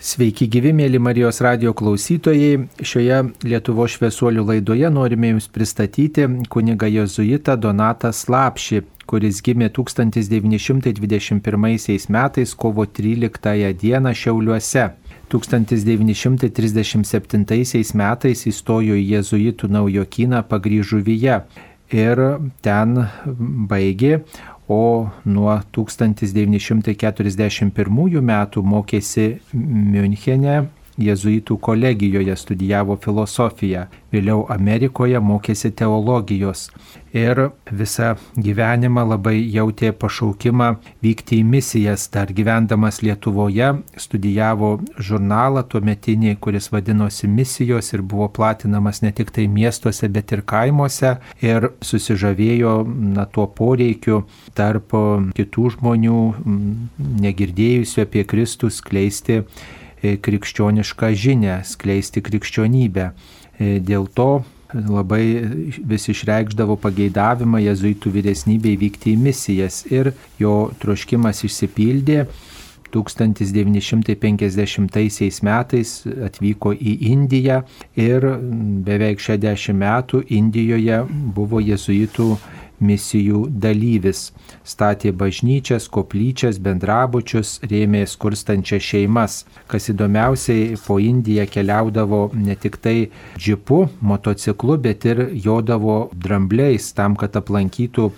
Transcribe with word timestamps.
Sveiki 0.00 0.46
gyvi, 0.48 0.70
mėly 0.72 0.96
Marijos 0.96 1.42
radio 1.44 1.74
klausytojai. 1.76 2.64
Šioje 2.80 3.36
Lietuvo 3.44 3.84
šviesuolių 3.84 4.48
laidoje 4.48 4.88
norime 4.88 5.28
Jums 5.34 5.44
pristatyti 5.52 6.24
kuniga 6.48 6.88
Jozuitą 6.88 7.52
Donatą 7.60 8.08
Slapšį, 8.16 8.80
kuris 9.04 9.44
gimė 9.44 9.68
1921 9.76 11.44
metais 12.16 12.56
kovo 12.56 12.88
13 12.88 13.76
dieną 13.82 14.14
Šiauliuose. 14.16 14.96
1937 15.36 17.92
metais 18.00 18.48
įstojo 18.48 18.96
į 18.96 19.04
Jėzuitų 19.18 19.68
naujokyną 19.68 20.40
pagryžuvyje 20.48 21.44
ir 21.92 22.40
ten 22.64 23.04
baigė, 23.68 24.24
o 24.70 25.10
nuo 25.26 25.58
1941 25.74 28.22
metų 28.22 28.62
mokėsi 28.62 29.42
Münchene 29.52 30.70
jėzuitų 31.00 31.58
kolegijoje, 31.62 32.36
studijavo 32.36 32.96
filosofiją, 33.00 33.86
vėliau 34.12 34.44
Amerikoje 34.52 35.20
mokėsi 35.22 35.72
teologijos 35.76 36.68
ir 37.12 37.50
visą 37.74 38.14
gyvenimą 38.38 39.02
labai 39.12 39.40
jautė 39.50 39.90
pašaukimą 39.96 40.68
vykti 41.02 41.40
į 41.40 41.46
misijas. 41.46 42.06
Dar 42.12 42.30
gyvendamas 42.34 43.00
Lietuvoje 43.02 43.72
studijavo 43.98 44.76
žurnalą 44.98 45.64
tuometinį, 45.70 46.36
kuris 46.42 46.70
vadinosi 46.72 47.28
Misijos 47.30 47.92
ir 47.94 48.02
buvo 48.02 48.28
platinamas 48.28 49.02
ne 49.02 49.12
tik 49.12 49.32
tai 49.34 49.48
miestuose, 49.50 50.08
bet 50.08 50.32
ir 50.32 50.44
kaimuose 50.46 51.16
ir 51.42 51.70
susižavėjo 51.82 52.76
na, 53.16 53.26
tuo 53.26 53.46
poreikiu 53.46 54.22
tarp 54.54 54.94
kitų 55.36 55.74
žmonių 55.76 56.22
negirdėjusių 57.26 58.06
apie 58.06 58.24
Kristų 58.30 58.70
skleisti 58.74 59.40
E, 59.40 59.79
krikščionišką 60.00 61.12
žinę, 61.14 61.60
skleisti 61.68 62.22
krikščionybę. 62.24 63.10
E, 63.10 63.76
dėl 63.84 64.08
to 64.14 64.30
labai 64.74 65.24
vis 65.90 66.08
išreikšdavo 66.12 66.76
pageidavimą 66.80 67.58
jezuitų 67.64 68.10
vyresnybei 68.14 68.76
vykti 68.80 69.12
į 69.14 69.18
misijas 69.18 69.84
ir 69.90 70.12
jo 70.38 70.70
troškimas 70.82 71.44
išsipildė. 71.48 72.26
1950 72.90 75.42
metais 75.46 75.90
atvyko 76.26 76.72
į 76.74 76.96
Indiją 77.12 77.62
ir 77.94 78.26
beveik 78.86 79.18
60 79.22 79.78
metų 79.78 80.22
Indijoje 80.34 80.98
buvo 81.36 81.60
jezuitų 81.62 82.26
misijų 82.80 83.44
dalyvis. 83.62 84.30
Statė 84.64 85.12
bažnyčias, 85.16 85.88
koplyčias, 85.92 86.58
bendrabučius, 86.62 87.58
rėmė 87.70 88.04
skurstančias 88.08 88.84
šeimas. 88.90 89.44
Kas 89.70 89.90
įdomiausiai, 89.92 90.74
po 90.86 90.98
Indiją 91.00 91.46
keliaudavo 91.50 92.22
ne 92.34 92.56
tik 92.56 92.80
tai 92.82 92.96
džipu, 93.38 93.86
motociklu, 94.00 94.78
bet 94.80 95.06
ir 95.08 95.26
jodavo 95.34 96.10
drambliais 96.14 96.92
tam, 96.96 97.16
kad 97.16 97.36
aplankytų 97.40 98.10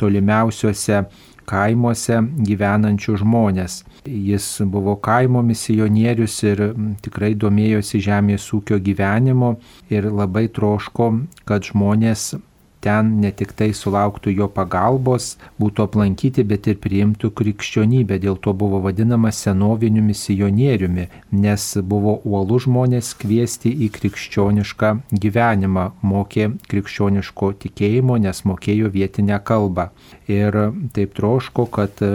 tolimiausiuose 0.00 1.04
kaimuose 1.46 2.20
gyvenančių 2.46 3.16
žmonės. 3.22 3.80
Jis 4.06 4.46
buvo 4.72 4.96
kaimo 5.02 5.42
misionierius 5.46 6.36
ir 6.46 6.62
tikrai 7.04 7.34
domėjosi 7.38 8.02
žemės 8.02 8.48
ūkio 8.54 8.80
gyvenimu 8.82 9.54
ir 9.92 10.10
labai 10.10 10.46
troško, 10.58 11.12
kad 11.48 11.66
žmonės 11.70 12.34
ten 12.80 13.16
ne 13.20 13.32
tik 13.34 13.52
tai 13.56 13.70
sulauktų 13.74 14.32
jo 14.36 14.48
pagalbos, 14.52 15.36
būtų 15.60 15.86
aplankyti, 15.86 16.44
bet 16.46 16.68
ir 16.70 16.78
priimtų 16.82 17.32
krikščionybę. 17.36 18.18
Dėl 18.22 18.38
to 18.42 18.54
buvo 18.54 18.80
vadinamas 18.84 19.40
senoviniu 19.46 20.04
misionieriumi, 20.06 21.08
nes 21.32 21.66
buvo 21.82 22.18
uolų 22.24 22.60
žmonės 22.66 23.12
kviesti 23.20 23.72
į 23.86 23.90
krikščionišką 23.96 24.92
gyvenimą, 25.24 25.88
mokė 26.06 26.50
krikščioniško 26.70 27.52
tikėjimo, 27.64 28.20
nes 28.22 28.44
mokėjo 28.46 28.92
vietinę 28.94 29.40
kalbą. 29.44 29.90
Ir 30.30 30.56
taip 30.94 31.14
troško, 31.16 31.66
kad 31.70 32.02
e, 32.02 32.10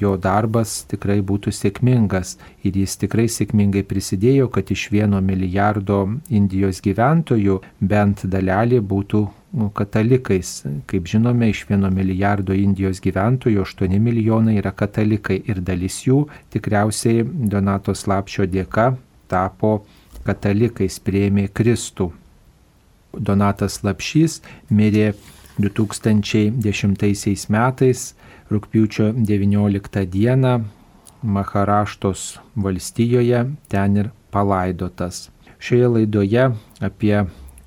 jo 0.00 0.16
darbas 0.18 0.82
tikrai 0.90 1.20
būtų 1.22 1.52
sėkmingas. 1.54 2.36
Ir 2.66 2.78
jis 2.78 2.96
tikrai 2.98 3.28
sėkmingai 3.30 3.84
prisidėjo, 3.86 4.48
kad 4.54 4.70
iš 4.74 4.88
vieno 4.94 5.22
milijardo 5.22 6.02
Indijos 6.30 6.82
gyventojų 6.82 7.60
bent 7.80 8.26
dalelė 8.26 8.82
būtų 8.82 9.22
katalikais. 9.74 10.62
Kaip 10.86 11.06
žinome, 11.08 11.50
iš 11.50 11.66
vieno 11.68 11.90
milijardo 11.92 12.54
Indijos 12.56 13.00
gyventojų 13.04 13.64
8 13.66 13.98
milijonai 14.00 14.56
yra 14.60 14.72
katalikai 14.72 15.42
ir 15.46 15.60
dalis 15.60 16.00
jų 16.06 16.24
tikriausiai 16.54 17.24
Donato 17.24 17.94
Slapšio 17.94 18.46
dėka 18.48 18.94
tapo 19.28 19.82
katalikais, 20.26 20.98
prieimė 21.00 21.48
Kristų. 21.52 22.12
Donatas 23.12 23.80
Slapšys 23.80 24.40
mirė 24.70 25.12
2010 25.60 27.50
metais, 27.52 28.14
rūpiučio 28.50 29.12
19 29.12 30.06
dieną, 30.06 30.54
Maharaštos 31.22 32.40
valstijoje 32.58 33.44
ten 33.70 33.96
ir 33.96 34.08
palaidotas. 34.34 35.28
Šioje 35.62 35.86
laidoje 35.86 36.48
apie 36.82 37.20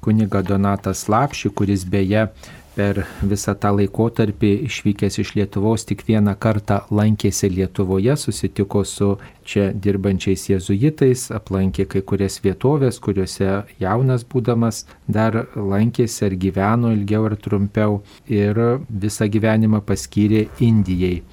kuniga 0.06 0.44
Donatas 0.46 1.08
Lapšį, 1.10 1.52
kuris 1.58 1.84
beje 1.90 2.28
per 2.76 3.06
visą 3.24 3.56
tą 3.60 3.72
laikotarpį 3.78 4.52
išvykęs 4.68 5.20
iš 5.24 5.32
Lietuvos 5.38 5.88
tik 5.88 6.04
vieną 6.08 6.36
kartą 6.40 6.82
lankėsi 6.92 7.50
Lietuvoje, 7.54 8.18
susitiko 8.20 8.84
su 8.86 9.14
čia 9.48 9.70
dirbančiais 9.72 10.44
jezuitais, 10.50 11.30
aplankė 11.38 11.88
kai 11.94 12.04
kurias 12.10 12.42
vietovės, 12.44 13.00
kuriuose 13.00 13.64
jaunas 13.80 14.28
būdamas 14.28 14.84
dar 15.08 15.46
lankėsi 15.56 16.28
ar 16.28 16.38
gyveno 16.46 16.92
ilgiau 16.98 17.30
ar 17.30 17.40
trumpiau 17.48 18.02
ir 18.28 18.62
visą 18.90 19.32
gyvenimą 19.32 19.82
paskyrė 19.88 20.48
Indijai 20.60 21.24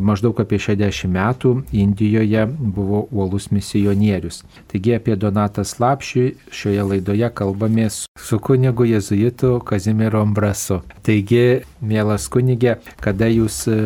maždaug 0.00 0.40
apie 0.42 0.58
60 0.58 1.10
metų 1.10 1.54
Indijoje 1.72 2.46
buvo 2.48 3.04
uolus 3.10 3.50
misionierius. 3.54 4.42
Taigi 4.70 4.96
apie 4.96 5.16
Donatą 5.16 5.64
Slapšį 5.66 6.24
šioje 6.54 6.86
laidoje 6.90 7.30
kalbamės 7.34 8.04
su 8.18 8.38
kunigu 8.38 8.88
jezuitu 8.88 9.58
Kazimiero 9.66 10.22
Ambrasu. 10.24 10.80
Taigi, 11.04 11.62
mielas 11.80 12.28
kunigė, 12.32 12.78
kada 13.04 13.28
jūs 13.30 13.64
e, 13.68 13.78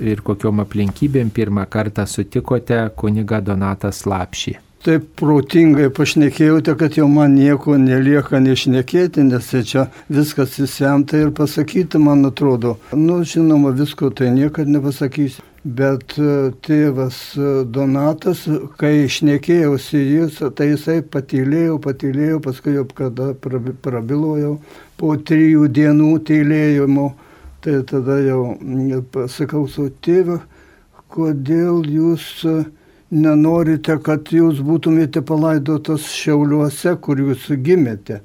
ir 0.00 0.22
kokiom 0.26 0.62
aplinkybėm 0.66 1.32
pirmą 1.34 1.66
kartą 1.70 2.06
sutikote 2.10 2.86
kunigą 2.96 3.42
Donatą 3.44 3.92
Slapšį? 3.94 4.60
taip 4.86 5.06
protingai 5.18 5.88
pašnekėjote, 5.94 6.76
kad 6.78 6.94
jau 6.98 7.08
man 7.10 7.34
nieko 7.34 7.74
nelieka 7.80 8.38
nešnekėti, 8.42 9.24
nes 9.26 9.50
tai 9.50 9.64
čia 9.66 9.86
viskas 10.12 10.54
įsemta 10.62 11.18
ir 11.24 11.32
pasakyti, 11.34 11.98
man 12.02 12.22
atrodo. 12.28 12.76
Nu, 12.94 13.18
žinoma, 13.26 13.74
visko 13.74 14.12
tai 14.14 14.30
niekada 14.36 14.76
nepasakysiu. 14.76 15.42
Bet 15.66 16.12
e, 16.22 16.52
tėvas 16.62 17.16
e, 17.34 17.46
Donatas, 17.74 18.44
kai 18.78 19.06
išnekėjausi 19.08 19.98
jis, 19.98 20.36
tai 20.54 20.68
jisai 20.68 21.00
patylėjo, 21.02 21.80
patylėjo, 21.82 22.36
paskui 22.44 22.76
jau 22.76 22.84
kada 22.86 23.32
prabilojau, 23.34 24.52
po 25.00 25.16
trijų 25.18 25.66
dienų 25.74 26.10
tylėjimo, 26.28 27.08
tai 27.64 27.80
tada 27.90 28.20
jau 28.22 28.44
pasakau 29.10 29.64
su 29.66 29.88
tėvu, 30.06 30.38
kodėl 31.10 31.82
jūs 31.90 32.28
e, 32.46 32.54
nenorite, 33.10 33.98
kad 34.06 34.30
jūs 34.30 34.62
būtumėte 34.62 35.24
palaidotas 35.26 36.06
Šiauliuose, 36.14 36.94
kur 37.02 37.26
jūs 37.26 37.50
gimėte. 37.58 38.20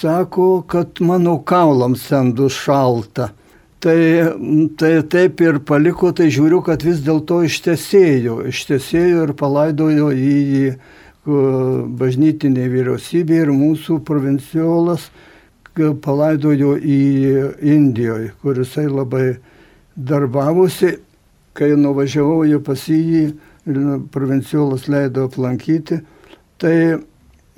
Sako, 0.00 0.62
kad 0.64 1.04
mano 1.04 1.36
kaulams 1.44 2.08
ten 2.08 2.32
du 2.32 2.48
šalta. 2.48 3.34
Tai, 3.82 3.98
tai 4.78 5.02
taip 5.10 5.40
ir 5.42 5.56
paliko, 5.66 6.12
tai 6.14 6.28
žiūriu, 6.30 6.60
kad 6.62 6.84
vis 6.86 7.00
dėlto 7.02 7.40
ištesėjo, 7.48 8.36
ištesėjo 8.52 9.24
ir 9.26 9.32
palaidojo 9.34 10.12
į 10.14 10.34
jį 10.52 10.68
bažnytinė 11.98 12.68
vyriausybė 12.70 13.40
ir 13.42 13.50
mūsų 13.50 13.98
provinciolas 14.06 15.08
palaidojo 15.74 16.76
į 16.78 17.00
Indijoje, 17.74 18.30
kur 18.42 18.62
jisai 18.62 18.86
labai 18.86 19.36
darbavosi. 19.96 20.98
Kai 21.52 21.74
nuvažiavau 21.74 22.46
jau 22.48 22.62
pas 22.64 22.86
jį, 22.86 23.32
provinciolas 24.14 24.86
leido 24.88 25.26
aplankyti, 25.26 25.98
tai 26.62 27.02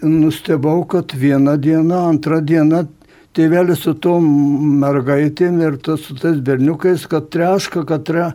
nustebau, 0.01 0.87
kad 0.89 1.13
vieną 1.13 1.61
dieną, 1.61 2.01
antrą 2.17 2.41
dieną 2.41 2.87
tėvelis 3.35 3.85
su 3.85 3.95
tom 3.99 4.27
mergaitėm 4.81 5.61
ir 5.65 5.79
tas, 5.83 6.05
su 6.07 6.17
tais 6.19 6.39
berniukais, 6.45 7.07
kad 7.11 7.31
treška, 7.35 7.85
kad 7.89 8.05
tre, 8.07 8.29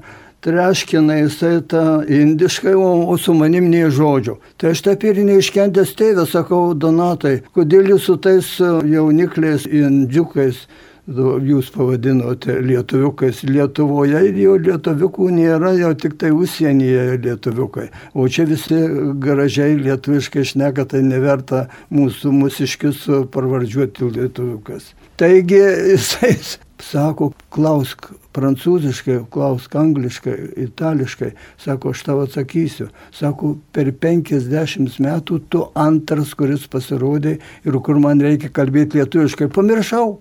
treškina 0.45 1.21
jisai 1.21 1.59
tą 1.71 1.85
indiškai, 2.03 2.75
o, 2.75 2.91
o 3.11 3.17
su 3.17 3.35
manim 3.37 3.69
nei 3.71 3.87
žodžio. 3.93 4.39
Tai 4.59 4.73
aš 4.73 4.83
taip 4.87 5.05
ir 5.07 5.21
neiškentęs 5.27 5.95
tėvę 5.99 6.27
sakau, 6.29 6.73
Donatai, 6.75 7.39
kodėl 7.55 7.93
jūs 7.93 8.09
su 8.09 8.19
tais 8.21 8.51
jaunikliais 8.59 9.67
indžiukais 9.67 10.65
jūs 11.09 11.71
pavadinote 11.73 12.59
lietuviukais 12.61 13.41
Lietuvoje 13.47 14.21
ir 14.29 14.37
jau 14.37 14.55
lietuviukų 14.61 15.29
nėra, 15.33 15.73
jau 15.79 15.93
tik 15.97 16.17
tai 16.21 16.31
užsienyje 16.35 17.17
lietuviukai. 17.23 17.89
O 18.13 18.27
čia 18.27 18.45
visi 18.49 18.77
gražiai 19.21 19.77
lietuviškai 19.79 20.45
šneka, 20.45 20.85
tai 20.85 21.01
neverta 21.01 21.67
mūsų 21.89 22.33
mūsiškius 22.35 23.05
parvardžiuoti 23.33 24.11
lietuviukas. 24.19 24.93
Taigi 25.19 25.59
jisai 25.93 26.35
sako, 26.79 27.33
klausk 27.51 28.11
prancūziškai, 28.35 29.17
klausk 29.33 29.75
angliškai, 29.75 30.37
itališkai, 30.69 31.33
sako, 31.59 31.91
aš 31.91 32.05
tau 32.05 32.21
atsakysiu. 32.23 32.87
Sako, 33.15 33.55
per 33.75 33.91
50 33.91 35.01
metų 35.03 35.41
tu 35.49 35.65
antras, 35.75 36.35
kuris 36.37 36.69
pasirodė 36.71 37.39
ir 37.65 37.79
kur 37.83 37.99
man 37.99 38.21
reikia 38.23 38.53
kalbėti 38.53 39.01
lietuviškai, 39.01 39.49
pamiršau. 39.55 40.19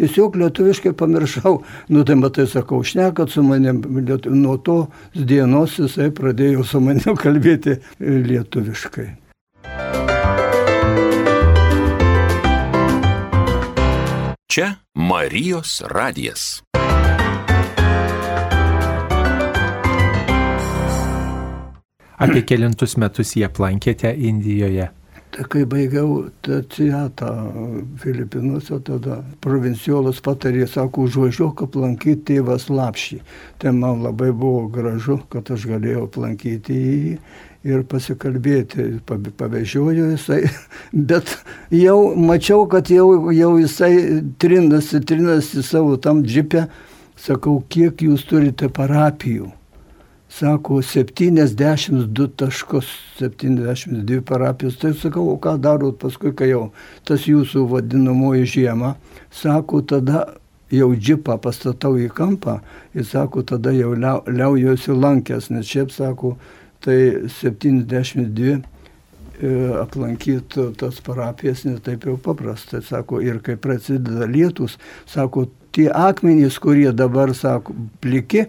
Tiesiog 0.00 0.36
lietuviškai 0.40 0.94
pamiršau. 0.96 1.58
Nu 1.92 2.02
tai 2.08 2.14
matai, 2.16 2.46
sakau, 2.48 2.80
šnekat 2.80 3.28
su 3.28 3.42
manim, 3.44 3.82
nuo 4.32 4.56
tos 4.64 4.86
dienos 5.12 5.74
jisai 5.76 6.08
pradėjo 6.16 6.64
su 6.64 6.80
manim 6.80 7.18
kalbėti 7.20 7.76
lietuviškai. 8.00 9.10
Čia 14.50 14.70
Marijos 14.96 15.82
radijas. 15.92 16.46
Apie 22.20 22.40
kelintus 22.48 22.96
metus 22.96 23.36
jie 23.36 23.44
aplankėte 23.46 24.16
Indijoje. 24.16 24.88
Tai 25.30 25.44
kai 25.46 25.62
baigiau 25.62 26.24
teatą 26.42 27.28
Filipinuose, 28.02 28.80
tada 28.82 29.20
provincijolas 29.44 30.18
patarė, 30.26 30.64
sako, 30.66 31.04
užvažiuok 31.06 31.62
aplankyti 31.68 32.32
tėvas 32.32 32.66
Lapšį. 32.66 33.20
Tai 33.62 33.72
man 33.76 34.02
labai 34.02 34.32
buvo 34.34 34.64
gražu, 34.74 35.20
kad 35.30 35.52
aš 35.54 35.68
galėjau 35.70 36.08
aplankyti 36.08 36.80
jį 36.80 37.14
ir 37.70 37.86
pasikalbėti. 37.86 38.88
Pavežiojo 39.06 40.10
jisai, 40.16 40.40
bet 41.12 41.36
jau 41.70 42.00
mačiau, 42.18 42.66
kad 42.70 42.90
jau, 42.90 43.30
jau 43.30 43.52
jisai 43.60 43.94
trinasi, 44.42 45.04
trinasi 45.06 45.62
savo 45.62 45.94
tam 45.94 46.24
džipę. 46.26 46.66
Sakau, 47.20 47.60
kiek 47.70 48.02
jūs 48.02 48.26
turite 48.26 48.66
parapijų? 48.72 49.52
Sako 50.30 50.82
72 50.82 52.28
taškus, 52.36 52.86
72 53.18 54.20
parapijos. 54.20 54.78
Tai 54.78 54.92
sakau, 54.94 55.26
o 55.32 55.36
ką 55.42 55.56
darot 55.58 55.98
paskui, 55.98 56.32
kai 56.36 56.52
jau 56.52 56.68
tas 57.08 57.26
jūsų 57.26 57.66
vadinamoji 57.72 58.46
žiema, 58.54 58.94
sako, 59.34 59.82
tada 59.82 60.26
jau 60.70 60.92
džipą 60.94 61.36
pastatau 61.42 61.98
į 61.98 62.08
kampą 62.14 62.60
ir 62.94 63.06
sako, 63.06 63.42
tada 63.42 63.74
jau 63.74 63.92
liaujuosi 63.98 64.94
lankęs, 64.94 65.50
nes 65.50 65.66
šiaip 65.66 65.90
sako, 65.94 66.36
tai 66.80 67.26
72 67.40 68.54
e, 68.54 68.60
aplankyti 69.82 70.70
tas 70.78 71.00
parapijas 71.04 71.66
netaip 71.66 72.06
jau 72.06 72.16
paprasta. 72.22 72.80
Sako, 72.86 73.18
ir 73.20 73.42
kai 73.42 73.58
prasideda 73.58 74.30
lietus, 74.30 74.78
sako, 75.10 75.48
tie 75.74 75.90
akmenys, 75.90 76.58
kurie 76.62 76.92
dabar, 76.94 77.34
sako, 77.34 77.74
pliki, 78.00 78.46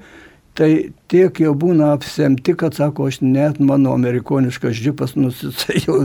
tai 0.57 0.91
tiek 1.11 1.39
jau 1.43 1.53
būna 1.57 1.91
apsemti, 1.95 2.55
kad 2.57 2.75
sako, 2.75 3.07
aš 3.11 3.21
net 3.23 3.59
mano 3.63 3.93
amerikoniškas 3.95 4.79
džipas 4.79 5.15
nusisėjau, 5.15 5.99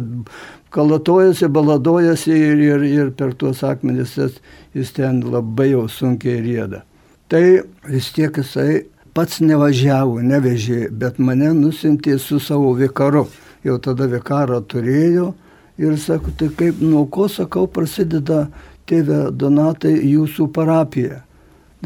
kalatojasi, 0.74 1.48
baladojasi 1.52 2.34
ir, 2.34 2.62
ir, 2.66 2.84
ir 2.86 3.14
per 3.16 3.34
tuos 3.38 3.62
akmenis 3.66 4.16
jis, 4.18 4.92
ten 4.94 5.22
labai 5.24 5.72
jau 5.72 5.86
sunkiai 5.90 6.42
rėda. 6.44 6.84
Tai 7.32 7.42
vis 7.90 8.12
tiek 8.14 8.36
jisai 8.38 8.84
pats 9.16 9.40
nevažiavo, 9.42 10.20
nevežė, 10.22 10.86
bet 10.92 11.18
mane 11.18 11.50
nusintė 11.56 12.18
su 12.22 12.38
savo 12.42 12.74
vikaru. 12.78 13.26
Jau 13.66 13.80
tada 13.82 14.06
vikarą 14.06 14.60
turėjo 14.62 15.32
ir 15.82 15.96
sako, 15.98 16.30
tai 16.38 16.52
kaip 16.54 16.78
nuo 16.84 17.06
ko, 17.10 17.26
sakau, 17.26 17.66
prasideda 17.66 18.46
tėvė 18.86 19.32
Donatai 19.34 19.96
jūsų 20.06 20.52
parapija. 20.54 21.25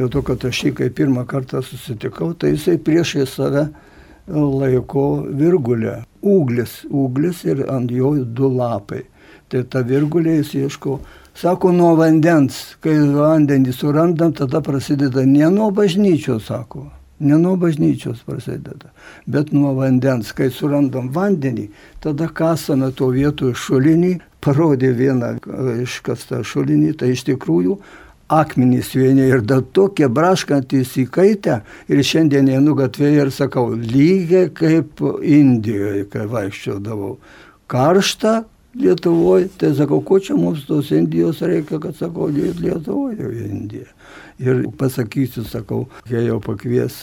Dėl 0.00 0.08
to, 0.08 0.23
kad 0.25 0.44
aš 0.49 0.62
jį 0.64 0.70
kai 0.79 0.87
pirmą 0.97 1.26
kartą 1.29 1.61
susitikau, 1.61 2.31
tai 2.32 2.55
jisai 2.55 2.79
priešai 2.81 3.26
save 3.29 3.67
laiko 4.32 5.26
virgulę. 5.29 5.99
Ūglis, 6.25 6.87
ūglis 6.88 7.43
ir 7.44 7.67
ant 7.69 7.93
jo 7.93 8.14
du 8.25 8.49
lapai. 8.49 9.02
Tai 9.52 9.61
ta 9.69 9.82
virgulė 9.85 10.38
jis 10.38 10.55
ieško, 10.62 10.97
sako, 11.37 11.75
nuo 11.76 11.93
vandens. 12.00 12.79
Kai 12.81 12.97
vandenį 12.97 13.76
surandam, 13.76 14.32
tada 14.32 14.62
prasideda 14.64 15.26
ne 15.29 15.52
nuo 15.52 15.69
bažnyčios, 15.75 16.49
sako. 16.49 16.87
Ne 17.20 17.37
nuo 17.37 17.58
bažnyčios 17.61 18.25
prasideda, 18.25 18.94
bet 19.29 19.53
nuo 19.53 19.75
vandens. 19.76 20.32
Kai 20.32 20.49
surandam 20.49 21.12
vandenį, 21.12 21.69
tada 22.00 22.32
kasame 22.32 22.88
to 22.96 23.12
vietoje 23.12 23.53
šulinį, 23.53 24.14
parodė 24.41 24.94
vieną 24.96 25.35
iškastą 25.85 26.41
šulinį, 26.41 26.94
tai 26.96 27.12
iš 27.12 27.29
tikrųjų 27.29 27.76
akmenys 28.31 28.94
vieni 28.94 29.27
ir 29.27 29.43
dar 29.43 29.65
tokie 29.75 30.09
braškantys 30.09 30.94
įkaitę 31.05 31.61
ir 31.91 32.03
šiandien 32.06 32.49
einu 32.55 32.77
gatvėje 32.79 33.27
ir 33.27 33.35
sakau, 33.35 33.73
lygiai 33.75 34.53
kaip 34.55 35.03
Indijoje, 35.27 36.06
kai 36.12 36.27
vaikščiodavau. 36.31 37.17
Karšta 37.71 38.41
Lietuvoje, 38.79 39.49
tai 39.59 39.73
sakau, 39.75 39.99
ko 40.06 40.21
čia 40.23 40.37
mums 40.38 40.62
tos 40.69 40.93
Indijos 40.94 41.41
reikia, 41.43 41.81
kad 41.82 41.97
sakau, 41.99 42.29
Lietuvoje 42.31 43.19
jau 43.19 43.31
Indija. 43.35 43.91
Ir 44.38 44.62
pasakysiu, 44.79 45.43
sakau, 45.44 45.88
jie 46.09 46.23
jau 46.29 46.38
pakvies 46.44 47.03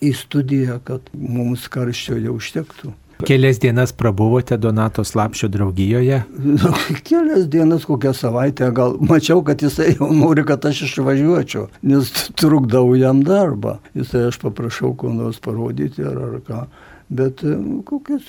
į 0.00 0.12
studiją, 0.16 0.80
kad 0.88 1.04
mums 1.12 1.68
karščio 1.72 2.16
jau 2.24 2.38
užtektų. 2.40 2.94
Kelias 3.24 3.58
dienas 3.58 3.92
prabuvote 3.92 4.56
Donato 4.56 5.04
Slapšio 5.04 5.48
draugijoje? 5.48 6.22
Nu, 6.38 6.72
kelias 7.02 7.48
dienas, 7.48 7.84
kokią 7.88 8.12
savaitę, 8.12 8.68
gal 8.76 8.96
mačiau, 9.00 9.40
kad 9.44 9.62
jisai 9.62 9.94
jau 9.94 10.10
nori, 10.12 10.44
kad 10.44 10.64
aš 10.68 10.82
išvažiuočiau, 10.90 11.66
nes 11.82 12.12
trukdau 12.36 12.92
jam 12.98 13.22
darbą. 13.24 13.78
Jisai 13.96 14.26
aš 14.28 14.40
paprašau 14.42 14.92
ko 15.00 15.14
nors 15.14 15.40
parodyti 15.40 16.04
ar, 16.04 16.20
ar 16.28 16.40
ką. 16.44 16.62
Bet 17.08 17.42
nu, 17.46 17.80
kokias 17.86 18.28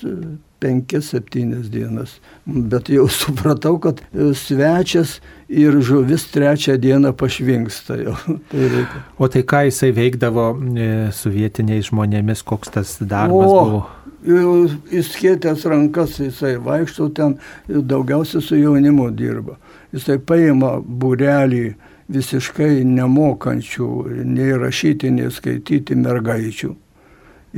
penkias, 0.58 1.10
septynias 1.12 1.68
dienas. 1.70 2.18
Bet 2.46 2.88
jau 2.90 3.06
supratau, 3.10 3.76
kad 3.82 4.00
svečias 4.34 5.18
ir 5.48 5.78
žuvis 5.84 6.26
trečią 6.32 6.78
dieną 6.80 7.12
pašvinksta 7.18 7.98
jau. 8.00 8.16
Tai 8.50 8.70
reikia. 8.74 9.04
o 9.18 9.28
tai 9.28 9.42
ką 9.42 9.64
jisai 9.68 9.92
veikdavo 9.96 10.48
e, 10.56 10.88
su 11.14 11.30
vietiniais 11.32 11.90
žmonėmis, 11.90 12.42
koks 12.46 12.74
tas 12.74 12.96
darbas 13.00 13.52
o, 13.52 13.62
buvo? 13.64 13.84
Įskėtęs 14.18 15.62
rankas 15.70 16.16
jisai 16.18 16.56
vaikšto 16.58 17.08
ten, 17.14 17.36
daugiausia 17.68 18.40
su 18.42 18.58
jaunimu 18.58 19.10
dirba. 19.14 19.58
Jisai 19.94 20.18
paima 20.18 20.78
būrelį 20.82 21.76
visiškai 22.10 22.82
nemokančių 22.88 23.88
nei 24.26 24.56
rašyti, 24.58 25.12
nei 25.14 25.30
skaityti 25.30 25.96
mergaičių. 25.96 26.74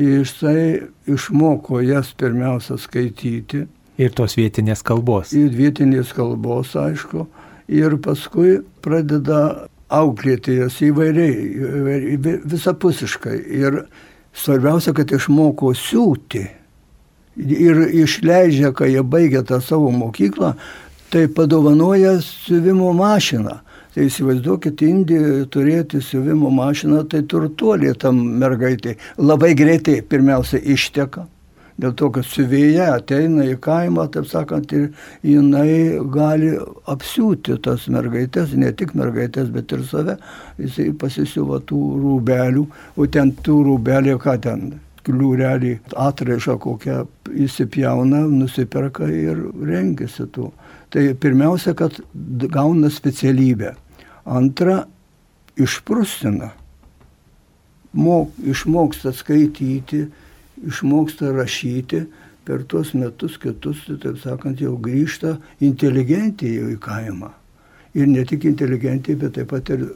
Jisai 0.01 0.87
išmoko 1.11 1.81
jas 1.83 2.13
pirmiausia 2.19 2.77
skaityti. 2.79 3.65
Ir 4.01 4.13
tos 4.17 4.37
vietinės 4.39 4.85
kalbos. 4.87 5.33
Ir 5.37 5.51
vietinės 5.55 6.13
kalbos, 6.17 6.77
aišku. 6.79 7.27
Ir 7.71 7.97
paskui 8.03 8.61
pradeda 8.83 9.67
auklėti 9.91 10.61
jas 10.61 10.79
įvairiai, 10.85 12.17
visapusiškai. 12.47 13.37
Ir 13.61 13.83
Svarbiausia, 14.37 14.95
kad 14.97 15.11
išmoko 15.13 15.73
siūti. 15.77 16.45
Ir 17.41 17.83
išleidžia, 18.03 18.73
kai 18.77 18.93
jie 18.93 19.03
baigia 19.07 19.43
tą 19.47 19.61
savo 19.65 19.91
mokyklą, 19.95 20.55
tai 21.11 21.27
padovanoja 21.33 22.19
siuvimo 22.25 22.93
mašiną. 22.97 23.61
Tai 23.91 24.07
įsivaizduokit, 24.07 24.85
Indijoje 24.87 25.49
turėti 25.51 25.99
siuvimo 26.05 26.51
mašiną, 26.55 27.03
tai 27.11 27.25
turtuolė 27.27 27.97
tam 27.99 28.21
mergaitai. 28.39 28.95
Labai 29.19 29.55
greitai 29.59 29.99
pirmiausia 30.07 30.63
išteka 30.63 31.27
dėl 31.81 31.95
to, 31.97 32.11
kad 32.15 32.27
siuvėja 32.29 32.91
ateina 32.99 33.47
į 33.49 33.57
kaimą, 33.65 34.07
taip 34.15 34.29
sakant, 34.31 34.73
ir 34.77 34.91
jinai 35.27 36.01
gali 36.13 36.53
apsiūti 36.91 37.57
tas 37.65 37.87
mergaitės, 37.93 38.55
ne 38.59 38.73
tik 38.77 38.95
mergaitės, 38.99 39.51
bet 39.55 39.73
ir 39.77 39.87
save. 39.89 40.19
Jisai 40.61 40.91
pasisiuva 41.01 41.63
tų 41.69 41.81
rūbelių, 42.03 42.67
o 42.97 43.09
ten 43.11 43.33
tų 43.47 43.59
rūbelių, 43.71 44.19
ką 44.21 44.37
ten, 44.45 44.71
kliūrelį, 45.07 45.75
atraišą 45.97 46.57
kokią 46.61 47.03
įsipjauna, 47.47 48.25
nusiperka 48.29 49.09
ir 49.09 49.41
rengiasi 49.65 50.29
tų. 50.35 50.51
Tai 50.91 51.05
pirmiausia, 51.23 51.75
kad 51.79 52.01
gauna 52.51 52.91
specialybę. 52.93 53.75
Antra, 54.27 54.83
išprustina. 55.57 56.51
Mok, 57.91 58.35
išmoksta 58.47 59.13
skaityti, 59.15 60.05
išmoksta 60.67 61.33
rašyti, 61.37 62.05
per 62.45 62.65
tuos 62.67 62.95
metus 62.95 63.37
kitus, 63.39 63.85
tai 63.87 63.99
taip 64.03 64.19
sakant, 64.23 64.61
jau 64.61 64.77
grįžta 64.81 65.37
inteligentija 65.63 66.71
į 66.73 66.79
kaimą. 66.83 67.31
Ir 67.95 68.09
ne 68.11 68.25
tik 68.27 68.47
inteligentija, 68.49 69.19
bet 69.21 69.37
taip 69.39 69.51
pat 69.53 69.71
ir 69.75 69.87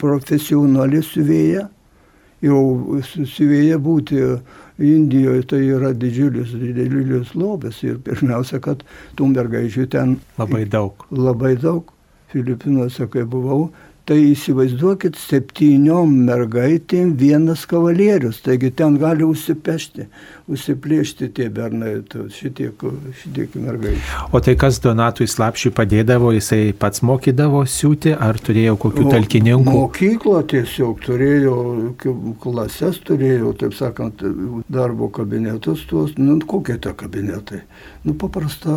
profesionali 0.00 1.00
siuvėja. 1.04 1.68
Jau 2.44 2.60
siuvėja 3.00 3.78
būti 3.80 4.20
Indijoje 4.74 5.44
tai 5.46 5.60
yra 5.70 5.92
didžiulis, 5.94 6.50
didžiulis 6.58 7.30
lobės 7.38 7.78
ir 7.86 8.00
pirmiausia, 8.02 8.58
kad 8.58 8.80
tų 9.14 9.28
mergaičių 9.30 9.86
ten 9.92 10.16
Labai 10.36 10.64
daug. 10.66 11.06
labai 11.14 11.54
daug. 11.54 11.92
Filipinuose, 12.34 13.06
kai 13.06 13.22
buvau, 13.22 13.70
tai 14.08 14.18
įsivaizduokit, 14.34 15.16
septyniom 15.16 16.12
mergaitėm 16.26 17.14
vienas 17.20 17.64
kavalierius, 17.68 18.42
taigi 18.44 18.68
ten 18.76 18.98
gali 19.00 19.24
užsipešti, 19.24 20.06
užsiplėšti 20.52 21.30
tie 21.36 21.46
bernai, 21.52 21.94
šitiek, 22.36 22.84
šitiek 23.22 23.54
mergaičių. 23.56 24.18
O 24.36 24.40
tai 24.44 24.56
kas 24.60 24.80
Donatui 24.84 25.28
Slapšiui 25.30 25.72
padėdavo, 25.76 26.34
jisai 26.36 26.74
pats 26.76 27.00
mokydavo 27.06 27.62
siūti, 27.68 28.12
ar 28.12 28.40
turėjo 28.44 28.76
kokių 28.82 29.06
talkininkų? 29.14 29.76
Mokyklą 29.78 30.42
tiesiog 30.52 31.00
turėjo, 31.04 31.56
klases 32.44 33.00
turėjo, 33.08 33.54
taip 33.60 33.76
sakant, 33.78 34.20
darbo 34.68 35.08
kabinetus 35.14 35.86
tuos, 35.88 36.12
nu 36.20 36.36
kokie 36.44 36.76
tie 36.76 36.92
kabinetai. 36.92 37.62
Nu 38.04 38.12
paprasta, 38.20 38.76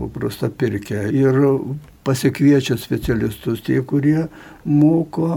paprasta 0.00 0.48
pirkė. 0.48 1.10
Ir 1.12 1.44
pasikviečia 2.06 2.78
specialistus 2.80 3.62
tie, 3.66 3.82
kurie 3.82 4.28
moko 4.64 5.34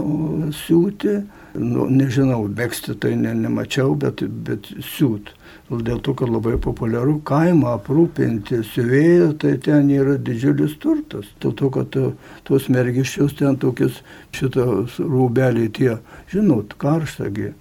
siūti. 0.64 1.20
Nu, 1.58 1.88
nežinau, 1.90 2.44
beksti 2.46 2.94
tai 3.02 3.16
ne, 3.18 3.32
nemačiau, 3.34 3.96
bet, 3.98 4.22
bet 4.46 4.68
siūt. 4.86 5.32
Dėl 5.70 5.98
to, 6.02 6.14
kad 6.18 6.30
labai 6.30 6.56
populiaru 6.62 7.16
kaimą 7.26 7.72
aprūpinti 7.76 8.60
siuvėją, 8.66 9.32
tai 9.42 9.56
ten 9.62 9.90
yra 9.90 10.14
didžiulis 10.18 10.76
turtas. 10.82 11.26
Dėl 11.42 11.54
to, 11.58 11.70
kad 11.74 11.90
tu- 11.94 12.12
tuos 12.46 12.68
mergiščius 12.70 13.34
ten 13.38 13.58
tokius 13.58 13.98
šitos 14.34 14.98
rūbeliai 15.02 15.70
tie, 15.74 15.96
žinot, 16.30 16.74
karštagi, 16.78 17.52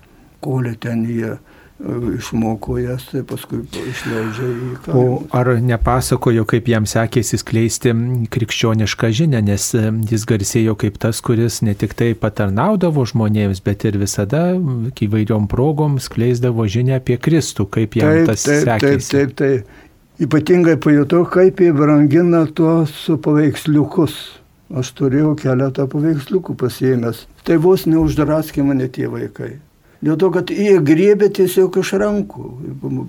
kolė 0.41 0.75
ten 0.85 1.05
jie 1.09 1.33
e, 1.33 1.39
išmoko 1.79 2.77
jas, 2.77 3.05
tai 3.07 3.21
paskui 3.23 3.61
išleidžia 3.63 4.47
į 4.47 4.69
O 4.75 4.79
kaimą. 4.83 5.19
ar 5.31 5.51
nepasakojo, 5.63 6.43
kaip 6.49 6.67
jam 6.67 6.83
sekėsi 6.89 7.39
skleisti 7.39 7.93
krikščionišką 8.27 9.11
žinią, 9.15 9.39
nes 9.47 9.69
jis 10.11 10.25
garsėjo 10.27 10.75
kaip 10.75 10.97
tas, 10.99 11.21
kuris 11.23 11.61
ne 11.63 11.73
tik 11.79 11.95
tai 11.95 12.11
patarnaudavo 12.19 13.05
žmonėms, 13.07 13.63
bet 13.63 13.85
ir 13.87 13.99
visada 14.01 14.59
įvairiom 14.59 15.47
progom 15.47 15.99
skleisdavo 16.03 16.67
žinią 16.67 16.99
apie 16.99 17.15
Kristų, 17.17 17.69
kaip 17.71 17.95
jam 17.95 18.11
Taip, 18.11 18.27
tas 18.33 18.43
taip, 18.43 18.65
taip, 18.65 18.81
sekėsi. 18.83 19.11
taip, 19.15 19.37
taip. 19.39 19.87
Ypatingai 20.19 20.75
pajutau, 20.83 21.23
kaip 21.31 21.61
jie 21.63 21.71
brangina 21.71 22.43
tuos 22.51 22.91
paveiksliukus. 23.23 24.17
Aš 24.69 24.91
turėjau 24.99 25.31
keletą 25.39 25.87
paveiksliukų 25.89 26.53
pasiėmęs. 26.59 27.23
Tai 27.47 27.55
vos 27.63 27.87
neuždraskė 27.89 28.61
mane 28.67 28.85
tie 28.91 29.07
vaikai. 29.09 29.55
Dėl 29.99 30.15
to, 30.15 30.29
kad 30.31 30.51
jie 30.53 30.77
griebė 30.79 31.27
tiesiog 31.35 31.75
iš 31.81 31.91
rankų. 31.99 32.45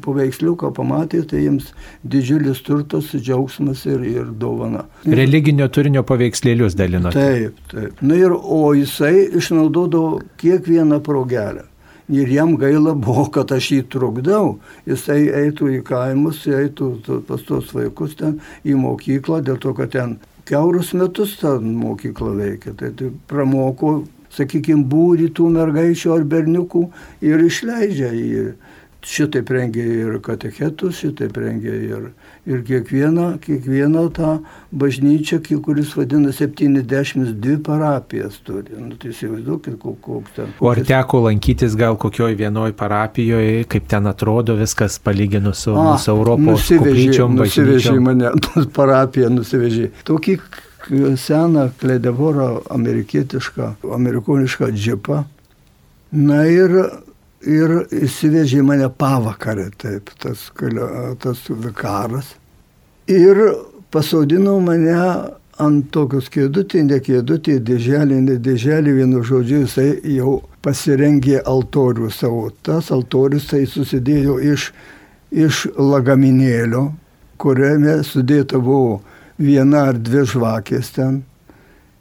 Paveiksliuką 0.02 0.72
pamatė, 0.74 1.22
tai 1.30 1.44
jiems 1.44 1.68
didžiulis 2.02 2.64
turtas, 2.66 3.12
džiaugsmas 3.14 3.84
ir, 3.86 4.02
ir 4.10 4.32
dovana. 4.42 4.82
Religinio 5.06 5.68
turinio 5.70 6.02
paveikslėlius 6.06 6.74
dalino. 6.78 7.12
Taip, 7.14 7.62
taip. 7.70 8.02
Na 8.02 8.18
ir, 8.18 8.34
o 8.34 8.72
jisai 8.74 9.28
išnaudodavo 9.38 10.18
kiekvieną 10.42 10.98
progelę. 11.06 11.68
Ir 12.10 12.26
jam 12.26 12.56
gaila 12.58 12.96
buvo, 12.98 13.28
kad 13.30 13.52
aš 13.54 13.70
jį 13.76 13.82
trukdau. 13.92 14.56
Jisai 14.90 15.28
eitų 15.44 15.70
į 15.76 15.82
kaimus, 15.86 16.42
eitų 16.50 17.22
pas 17.28 17.46
tos 17.46 17.70
vaikus 17.76 18.18
ten 18.18 18.40
į 18.66 18.74
mokyklą, 18.82 19.44
dėl 19.46 19.62
to, 19.62 19.76
kad 19.78 19.94
ten 19.94 20.18
keurus 20.50 20.90
metus 20.98 21.36
ta 21.38 21.54
mokykla 21.62 22.34
veikia. 22.34 22.74
Tai, 22.74 22.90
tai 22.98 23.12
pramoko, 23.30 24.00
sakykime, 24.36 24.84
būrį 24.90 25.30
tų 25.36 25.48
mergaičių 25.56 26.12
ar 26.16 26.26
berniukų 26.34 26.84
ir 27.26 27.46
išleidžia 27.46 28.12
jį. 28.16 28.50
Šitaip 29.00 29.48
rengia 29.48 29.80
ir 29.80 30.18
katechetus, 30.20 30.98
šitaip 31.00 31.38
rengia 31.40 31.72
ir, 31.72 32.10
ir 32.44 32.58
kiekvieną, 32.68 33.38
kiekvieną 33.40 34.02
tą 34.12 34.34
bažnyčią, 34.76 35.38
kuris 35.64 35.94
vadina 35.96 36.28
72 36.36 37.56
parapijas 37.64 38.36
turi. 38.44 38.76
Nu, 38.76 38.98
tai 39.00 39.14
įsivaizduokit, 39.14 39.78
ko- 39.80 39.96
koks 40.04 40.36
ten. 40.36 40.52
O 40.60 40.68
ar 40.68 40.82
teko 40.84 41.22
lankytis 41.30 41.78
gal 41.80 41.96
kokioj 41.96 42.36
vienoj 42.36 42.74
parapijoje, 42.76 43.64
kaip 43.72 43.88
ten 43.88 44.06
atrodo 44.06 44.58
viskas 44.60 44.98
palyginus 45.00 45.64
su 45.64 45.72
A, 45.72 45.94
mūsų 45.94 46.12
Europos 46.18 46.46
nusivežė, 46.68 46.84
koplyčiom, 46.84 47.38
nusivežė 47.40 47.94
bažnyčiom? 47.96 48.04
mane, 48.04 48.34
tos 48.50 48.68
parapiją 48.76 49.32
nusivežė. 49.32 49.90
Tokį 50.04 50.36
seną 51.16 51.70
kledevorą 51.80 52.62
amerikietišką, 52.70 53.74
amerikonišką 53.94 54.70
džipą. 54.74 55.22
Na 56.12 56.42
ir, 56.50 56.74
ir 57.46 57.74
įsivežė 57.94 58.62
mane 58.66 58.88
pavakarę, 58.90 59.70
taip, 59.78 60.10
tas, 60.18 60.48
tas 61.22 61.44
vikaras. 61.48 62.34
Ir 63.10 63.38
pasodino 63.90 64.58
mane 64.60 64.96
ant 65.60 65.90
tokios 65.92 66.30
kėdutė, 66.32 66.82
ne 66.88 66.98
kėdutė, 67.04 67.58
dėželė, 67.62 68.20
ne 68.24 68.36
dėželė, 68.40 68.94
vienu 68.96 69.22
žodžiu, 69.26 69.64
jisai 69.66 69.88
jau 70.16 70.40
pasirengė 70.64 71.40
altorių 71.46 72.10
savo. 72.14 72.48
Tas 72.66 72.90
altorius 72.94 73.50
tai 73.52 73.66
susidėjo 73.68 74.38
iš, 74.52 74.70
iš 75.30 75.66
lagaminėlio, 75.76 76.88
kuriame 77.40 78.00
sudėta 78.06 78.58
buvo 78.58 79.00
viena 79.40 79.88
ar 79.90 79.98
dvi 79.98 80.26
žvakės 80.28 80.94
ten. 80.96 81.22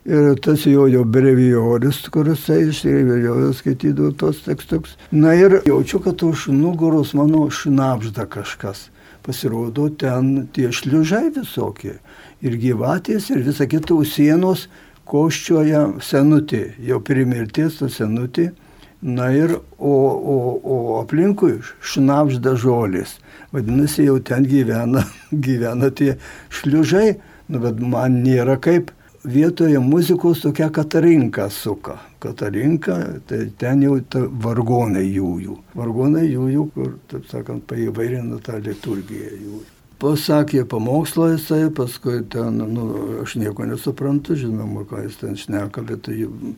Ir 0.10 0.39
tas 0.41 0.63
jo 0.65 0.88
jo 0.89 1.03
brevijorius, 1.05 2.00
kuris 2.10 2.48
išrėvėjo, 2.50 3.51
skaitydavo 3.53 4.13
tos 4.17 4.39
tekstus. 4.46 4.96
Na 5.12 5.36
ir 5.38 5.60
jaučiu, 5.67 6.00
kad 6.01 6.24
už 6.24 6.48
nugaros 6.55 7.13
mano 7.13 7.46
šnapžda 7.51 8.25
kažkas. 8.31 8.88
Pasirodo, 9.22 9.89
ten 9.91 10.48
tie 10.55 10.72
šliužai 10.74 11.27
visokie. 11.36 12.00
Ir 12.41 12.55
gyvatės, 12.58 13.27
ir 13.29 13.43
visa 13.46 13.67
kita 13.69 14.00
sienos 14.08 14.69
koščioja 15.10 16.00
senutė. 16.01 16.74
Jau 16.79 17.01
primirties 17.03 17.81
ta 17.81 17.91
senutė. 17.91 18.50
Na 19.01 19.29
ir, 19.31 19.53
o, 19.77 19.93
o, 19.93 20.38
o 20.60 20.77
aplinkui 21.00 21.60
šnapžda 21.79 22.58
žolės. 22.60 23.19
Vadinasi, 23.53 24.08
jau 24.10 24.17
ten 24.19 24.48
gyvena, 24.48 25.05
gyvena 25.46 25.91
tie 25.91 26.15
šliužai. 26.50 27.19
Nu, 27.50 27.60
bet 27.60 27.79
man 27.82 28.22
nėra 28.24 28.60
kaip 28.62 28.91
vietoje 29.25 29.79
muzikos 29.82 30.44
tokia 30.44 30.70
katarinka 30.70 31.50
suka. 31.50 31.98
Katarinka, 32.22 32.98
tai 33.27 33.48
ten 33.58 33.82
jau 33.84 33.98
ta 34.06 34.22
vargonai 34.29 35.08
jų 35.08 35.32
jų. 35.44 35.58
Vargonai 35.75 36.27
jų 36.29 36.48
jų, 36.53 36.65
kur, 36.75 36.94
taip 37.12 37.25
sakant, 37.32 37.65
paįvairina 37.68 38.39
tą 38.44 38.60
liturgiją 38.63 39.34
jų. 39.39 39.62
Pasakė 40.00 40.63
pamokslą 40.72 41.34
jisai, 41.34 41.65
paskui 41.75 42.22
ten, 42.32 42.62
nu, 42.72 42.86
aš 43.25 43.36
nieko 43.41 43.65
nesuprantu, 43.68 44.38
žinoma, 44.39 44.86
ką 44.88 45.01
jis 45.03 45.18
ten 45.20 45.36
šneka, 45.36 45.84
bet 45.84 46.06
tai 46.08 46.22
jau- 46.22 46.53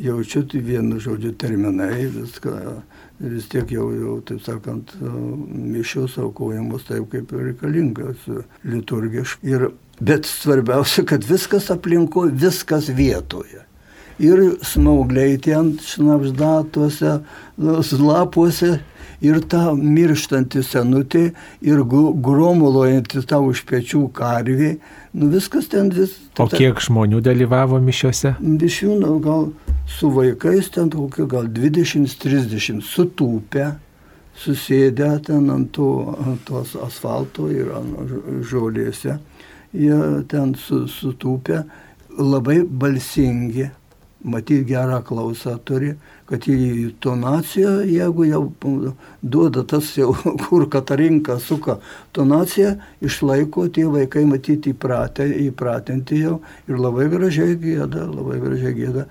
jaučiu 0.00 0.46
tai 0.48 0.62
vienu 0.64 1.00
žodžiu 1.00 1.34
terminai, 1.36 2.06
viską. 2.06 2.82
Vis 3.20 3.48
tiek 3.48 3.70
jau, 3.72 3.90
jau 3.96 4.20
taip 4.20 4.40
sakant, 4.44 4.92
mišios 5.00 6.18
aukojamos 6.20 6.84
taip, 6.84 7.10
kaip 7.10 7.32
reikalingas 7.32 8.16
liturgiškai. 8.64 9.48
Ir 9.48 9.70
Bet 10.00 10.26
svarbiausia, 10.28 11.04
kad 11.08 11.24
viskas 11.24 11.70
aplinko, 11.72 12.26
viskas 12.32 12.90
vietoje. 12.92 13.62
Ir 14.20 14.40
smaugliai 14.64 15.36
ten 15.44 15.74
šnapždatuose, 15.84 17.18
lapuose, 18.00 18.78
ir 19.24 19.40
ta 19.48 19.72
mirštanti 19.76 20.62
senutė, 20.64 21.30
ir 21.64 21.82
gromuluojanti 21.84 23.22
tą 23.28 23.40
už 23.44 23.64
pečių 23.68 24.06
karvį. 24.16 24.70
Nu 25.16 25.30
viskas 25.32 25.68
ten 25.72 25.90
vis. 25.92 26.16
O 26.40 26.48
kiek 26.52 26.80
žmonių 26.80 27.22
dalyvavo 27.24 27.80
mišiuose? 27.80 28.36
Mišių, 28.40 28.98
nu, 29.00 29.16
gal 29.24 29.50
su 29.88 30.10
vaikais 30.12 30.68
ten 30.74 30.90
kokie 30.92 31.28
gal 31.30 31.48
20-30 31.48 32.84
sutūpę, 32.84 33.70
susėdę 34.36 35.14
ten 35.24 35.48
ant, 35.52 35.70
to, 35.72 35.90
ant 36.20 36.42
tos 36.48 36.74
asfalto 36.84 37.48
ir 37.52 37.72
ant 37.72 37.96
žo- 38.10 38.40
žolėse. 38.52 39.16
Jie 39.76 39.96
ten 40.30 40.54
su, 40.56 40.84
sutūpę, 40.88 41.64
labai 42.16 42.62
balsingi, 42.64 43.68
matyt 44.26 44.64
gerą 44.66 45.02
klausą 45.06 45.56
turi, 45.64 45.92
kad 46.26 46.46
į 46.50 46.96
tonaciją, 47.02 47.76
jeigu 47.86 48.26
jau 48.26 48.42
duoda 49.22 49.62
tas 49.68 49.92
jau, 49.98 50.10
kur 50.46 50.66
katarinka 50.72 51.38
suka 51.42 51.78
tonaciją, 52.16 52.74
išlaiko 53.04 53.68
tie 53.70 53.86
vaikai 53.90 54.24
matyti 54.26 54.74
įpratę, 54.74 55.28
įpratinti 55.46 56.22
jau 56.24 56.40
ir 56.66 56.80
labai 56.82 57.08
gražiai 57.12 57.58
gėda, 57.60 58.08
labai 58.10 58.40
gražiai 58.42 58.74
gėda. 58.76 59.06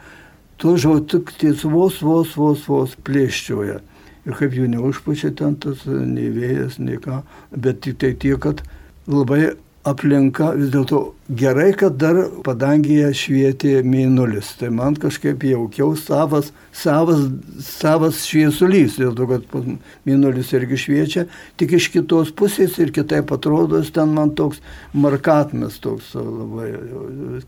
Tuo 0.60 0.78
žodžiu, 0.80 1.22
ties 1.40 1.64
vos, 1.68 2.00
vos, 2.04 2.36
vos, 2.40 2.64
vos 2.68 2.96
plėščioja. 3.08 3.82
Ir 4.26 4.38
kaip 4.40 4.56
jų 4.58 4.70
neužpučia 4.72 5.30
ten 5.38 5.58
tas 5.62 5.84
nei 5.86 6.32
vėjas, 6.34 6.80
nei 6.82 6.98
ką, 6.98 7.22
bet 7.54 7.84
tik 7.86 8.00
tai 8.02 8.16
tiek, 8.18 8.40
kad 8.42 8.64
labai 9.06 9.54
aplinka 9.86 10.50
vis 10.58 10.72
dėlto 10.74 11.00
gerai, 11.38 11.70
kad 11.78 11.98
dar 12.02 12.18
padangėje 12.46 13.12
švietė 13.18 13.74
mėnulis. 13.86 14.56
Tai 14.60 14.72
man 14.74 14.98
kažkaip 15.00 15.46
jaukiau 15.46 15.94
savas, 16.00 16.52
savas, 16.76 17.28
savas 17.62 18.24
šviesulys, 18.26 18.98
dėl 19.02 19.14
to, 19.18 19.28
kad 19.30 19.70
mėnulis 20.08 20.52
irgi 20.58 20.80
šviečia, 20.86 21.26
tik 21.62 21.78
iš 21.78 21.92
kitos 21.94 22.34
pusės 22.36 22.80
ir 22.82 22.94
kitaip 22.96 23.34
atrodo, 23.36 23.82
ten 23.96 24.14
man 24.18 24.34
toks 24.38 24.62
markatmes, 24.94 25.78
toks 25.84 26.14
labai 26.18 26.72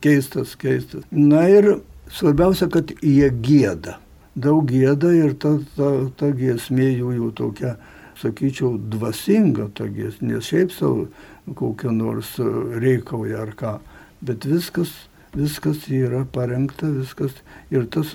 keistas, 0.04 0.54
keistas. 0.62 1.08
Na 1.12 1.48
ir 1.50 1.80
svarbiausia, 2.14 2.70
kad 2.74 2.94
jie 3.02 3.32
gėda. 3.32 3.98
Daug 4.38 4.68
gėda 4.70 5.10
ir 5.18 5.34
ta, 5.42 5.56
ta, 5.78 5.94
ta 6.20 6.30
giesmė 6.38 6.92
jų 6.92 7.16
jau 7.16 7.32
tokia, 7.40 7.78
sakyčiau, 8.22 8.76
dvasinga 8.94 9.72
ta 9.78 9.90
giesmė, 9.90 10.36
nes 10.36 10.46
šiaip 10.46 10.74
savo 10.74 11.08
kokią 11.56 11.92
nors 11.92 12.36
reikalą 12.82 13.38
ar 13.42 13.54
ką. 13.56 13.78
Bet 14.22 14.46
viskas, 14.50 14.92
viskas 15.36 15.86
yra 15.94 16.26
parengta, 16.26 16.90
viskas. 16.90 17.36
Ir 17.72 17.88
tas, 17.94 18.14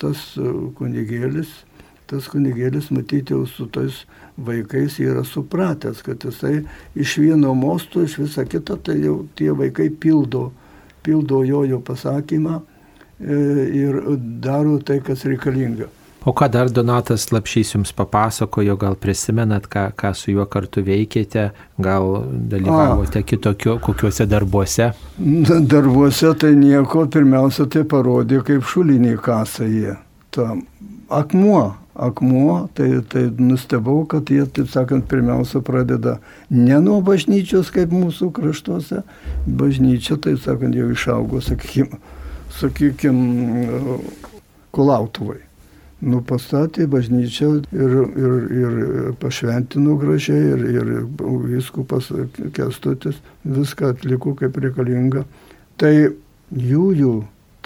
tas 0.00 0.24
kunigėlis, 0.78 1.50
tas 2.10 2.28
kunigėlis 2.32 2.90
matyti 2.94 3.36
jau 3.36 3.44
su 3.46 3.68
tais 3.72 4.04
vaikais 4.38 4.98
yra 5.02 5.24
supratęs, 5.26 6.02
kad 6.06 6.24
jisai 6.24 6.62
iš 6.98 7.18
vieno 7.22 7.54
mosto, 7.58 8.02
iš 8.02 8.18
visą 8.22 8.46
kitą, 8.48 8.78
tai 8.82 8.98
jau 9.02 9.20
tie 9.38 9.50
vaikai 9.52 9.90
pildo, 9.90 10.48
pildo 11.02 11.42
jo 11.44 11.64
jo 11.68 11.80
pasakymą 11.84 12.60
e, 13.20 13.38
ir 13.82 14.02
daro 14.42 14.78
tai, 14.78 15.00
kas 15.04 15.26
reikalinga. 15.26 15.90
O 16.28 16.32
ką 16.32 16.48
dar 16.52 16.68
Donatas 16.68 17.30
Lapšys 17.32 17.70
jums 17.72 17.92
papasakojo, 17.96 18.74
gal 18.76 18.96
prisimenat, 19.00 19.64
ką, 19.72 19.86
ką 19.96 20.10
su 20.12 20.34
juo 20.34 20.44
kartu 20.44 20.82
veikėte, 20.84 21.46
gal 21.80 22.18
dalyvavote 22.50 23.22
kitokio, 23.24 23.78
kokiuose 23.80 24.26
darbuose? 24.28 24.90
Darbuose 25.72 26.34
tai 26.42 26.50
nieko, 26.58 27.06
pirmiausia 27.08 27.64
tai 27.72 27.86
parodė, 27.88 28.42
kaip 28.44 28.68
šuliniai 28.68 29.16
kasa 29.24 29.70
jie. 29.70 29.96
Ta 30.36 30.50
akmuo, 31.22 31.64
akmuo, 31.96 32.58
tai, 32.76 32.90
tai 33.08 33.24
nustebau, 33.40 34.04
kad 34.12 34.28
jie, 34.28 34.44
taip 34.52 34.68
sakant, 34.76 35.08
pirmiausia 35.08 35.64
pradeda 35.64 36.18
ne 36.52 36.84
nuo 36.84 37.00
bažnyčios, 37.08 37.72
kaip 37.72 37.96
mūsų 37.96 38.34
kraštuose, 38.36 39.00
bažnyčia, 39.48 40.20
taip 40.28 40.44
sakant, 40.44 40.76
jau 40.76 40.92
išaugo, 40.92 41.40
sakykime, 41.48 42.04
sakykime, 42.60 44.00
kulautuvai 44.76 45.47
nu, 46.00 46.20
pastatė 46.22 46.86
bažnyčią 46.90 47.50
ir, 47.74 47.96
ir, 48.18 48.36
ir 48.62 48.76
pašventino 49.22 49.96
gražiai 49.98 50.52
ir, 50.54 50.64
ir 50.76 50.92
viskupas 51.48 52.12
kestutis 52.54 53.18
viską 53.44 53.92
atliko 53.94 54.36
kaip 54.38 54.60
reikalinga. 54.62 55.24
Tai 55.78 55.92
jų, 55.96 56.86
jų 56.98 57.14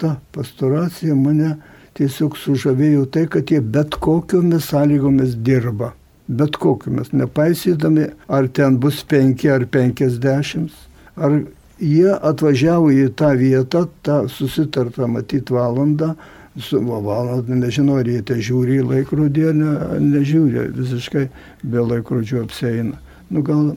ta 0.01 0.15
pastoracija 0.33 1.15
mane 1.17 1.55
tiesiog 1.97 2.37
sužavėjo 2.41 3.05
tai, 3.13 3.27
kad 3.29 3.51
jie 3.51 3.61
bet 3.61 3.97
kokiomis 4.01 4.71
sąlygomis 4.71 5.37
dirba. 5.45 5.93
Bet 6.27 6.55
kokiomis, 6.57 7.11
nepaisydami, 7.13 8.07
ar 8.31 8.47
ten 8.47 8.79
bus 8.81 9.03
penki 9.05 9.51
ar 9.51 9.67
penkisdešimt, 9.69 10.71
ar 11.19 11.43
jie 11.83 12.13
atvažiavo 12.15 12.93
į 12.95 13.09
tą 13.19 13.33
vietą, 13.37 13.83
tą 14.07 14.23
susitartą 14.31 15.09
matyti 15.11 15.53
valandą, 15.53 16.13
su 16.59 16.81
valandą, 16.81 17.55
nežinau, 17.57 17.97
ar 18.01 18.09
jie 18.09 18.21
te 18.25 18.37
žiūri 18.37 18.79
į 18.81 18.87
laikrodį, 18.89 19.45
ne, 19.57 19.71
nežiūri, 20.03 20.67
visiškai 20.77 21.27
be 21.63 21.85
laikrodžių 21.89 22.43
apseina. 22.43 22.99
Nu, 23.33 23.41
gal, 23.41 23.71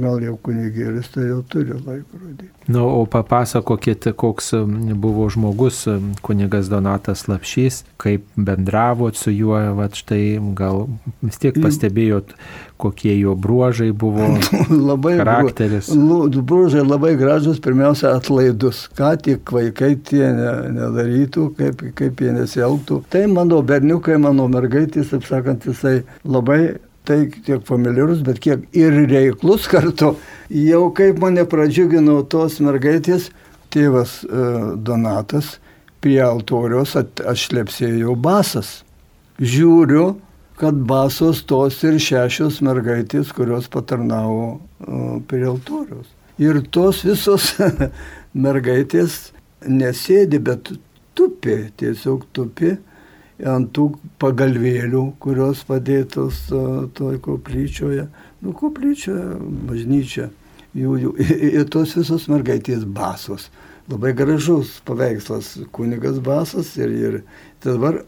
gal 0.00 0.22
jau 0.24 0.34
kunigėlis 0.46 1.10
tai 1.12 1.26
jau 1.26 1.42
turi 1.52 1.74
laikrodį. 1.76 2.46
Na, 2.64 2.78
nu, 2.78 2.84
o 2.88 3.02
papasakokit, 3.10 4.06
koks 4.16 4.54
buvo 5.02 5.26
žmogus 5.28 5.82
kunigas 6.24 6.70
Donatas 6.72 7.26
Lapšys, 7.28 7.82
kaip 8.00 8.24
bendravot 8.36 9.18
su 9.20 9.34
juo, 9.34 9.58
va 9.76 9.90
štai 9.92 10.38
gal 10.56 10.86
vis 11.20 11.36
tiek 11.42 11.58
pastebėjot, 11.60 12.32
kokie 12.80 13.12
jo 13.18 13.34
bruožai 13.36 13.90
buvo. 13.92 14.30
labai 14.90 15.18
charakteris. 15.20 15.92
Bruožai 16.40 16.86
labai 16.86 17.12
gražus, 17.20 17.60
pirmiausia, 17.60 18.14
atlaidus. 18.16 18.86
Ką 18.96 19.12
tik 19.20 19.52
vaikai 19.52 19.92
tie 20.00 20.32
nedarytų, 20.78 21.50
kaip, 21.60 21.86
kaip 22.00 22.24
jie 22.24 22.32
nesielgtų. 22.40 23.02
Tai 23.12 23.26
mano 23.36 23.60
berniukai, 23.60 24.16
mano 24.22 24.48
mergaitės, 24.48 25.12
taip 25.12 25.28
sakant, 25.28 25.68
jisai 25.68 25.98
labai 26.24 26.78
tai 27.04 27.28
tiek 27.44 27.64
familiarus, 27.66 28.22
bet 28.24 28.40
kiek 28.40 28.64
ir 28.76 28.96
reiklus 29.10 29.68
kartu. 29.68 30.14
Jau 30.48 30.86
kaip 30.96 31.20
mane 31.20 31.44
pradžiugino 31.48 32.22
tos 32.32 32.60
mergaitės, 32.64 33.28
tėvas 33.74 34.22
e, 34.24 34.44
Donatas 34.86 35.58
prie 36.04 36.20
altoriaus 36.24 36.94
atšlepsėjo 37.00 38.16
basas. 38.16 38.82
Žiūriu, 39.40 40.14
kad 40.60 40.78
basos 40.88 41.42
tos 41.48 41.80
ir 41.84 41.98
šešios 42.00 42.62
mergaitės, 42.64 43.32
kurios 43.36 43.68
patarnavo 43.72 44.46
e, 44.54 45.20
prie 45.28 45.44
altoriaus. 45.50 46.08
Ir 46.40 46.62
tos 46.72 47.04
visos 47.06 47.52
mergaitės 48.46 49.34
nesėdi, 49.68 50.40
bet 50.42 50.72
tupi, 51.14 51.60
tiesiog 51.80 52.24
tupi 52.32 52.74
ant 53.42 53.70
tų 53.74 53.88
pagalvėlių, 54.22 55.04
kurios 55.22 55.64
padėtos 55.66 56.46
toj 56.94 57.18
koplyčioje. 57.24 58.06
Nu, 58.44 58.54
koplyčia, 58.56 59.16
bažnyčia. 59.68 60.30
Jų, 60.74 60.96
jų, 60.98 61.12
ir 61.54 61.68
tos 61.70 61.94
visos 61.98 62.26
mergaitės 62.30 62.84
basos. 62.86 63.48
Labai 63.90 64.14
gražus 64.16 64.78
paveikslas, 64.88 65.58
kunigas 65.74 66.18
basas 66.24 66.70
ir, 66.80 66.94
ir 66.94 67.16
dabar, 67.62 68.00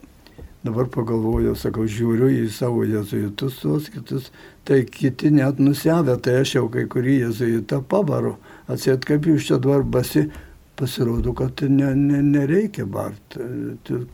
dabar 0.65 0.89
pagalvoju, 0.93 1.53
sakau, 1.59 1.85
žiūriu 1.85 2.31
į 2.33 2.47
savo 2.55 2.87
jezuitus, 2.89 3.59
tuos 3.61 3.91
kitus, 3.93 4.31
tai 4.67 4.81
kiti 4.89 5.31
net 5.35 5.61
nusevę, 5.63 6.17
tai 6.25 6.41
aš 6.41 6.57
jau 6.57 6.65
kai 6.73 6.87
kurį 6.91 7.21
jezuitą 7.27 7.83
pavaru. 7.87 8.35
Atsėt, 8.73 9.05
kaip 9.07 9.29
jūs 9.29 9.51
čia 9.51 9.61
dabar 9.63 9.85
basi, 9.85 10.27
pasirodo, 10.77 11.33
kad 11.35 11.63
ne, 11.63 11.95
ne, 11.95 12.21
nereikia 12.23 12.87
bart. 12.87 13.39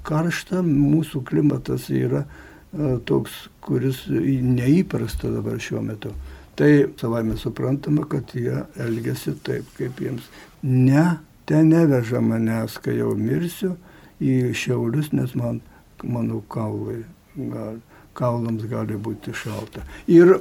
Karšta 0.06 0.62
mūsų 0.66 1.24
klimatas 1.26 1.88
yra 1.90 2.22
e, 2.22 2.96
toks, 3.08 3.46
kuris 3.64 4.04
neįprasta 4.08 5.30
dabar 5.32 5.58
šiuo 5.62 5.82
metu. 5.86 6.14
Tai 6.58 6.70
savame 7.00 7.36
suprantama, 7.40 8.04
kad 8.08 8.34
jie 8.36 8.62
elgesi 8.80 9.34
taip, 9.44 9.68
kaip 9.78 10.00
jiems. 10.02 10.28
Ne, 10.62 11.18
ten 11.48 11.72
neveža 11.72 12.22
manęs, 12.22 12.78
kai 12.82 12.98
jau 13.00 13.14
mirsiu 13.18 13.74
į 14.22 14.52
šiaulius, 14.54 15.10
nes 15.16 15.34
man, 15.38 15.62
mano 16.04 16.42
kaulai, 16.52 17.00
gal, 17.34 17.80
kaulams 18.18 18.68
gali 18.70 18.98
būti 19.00 19.34
šalta. 19.34 19.82
Ir 20.12 20.36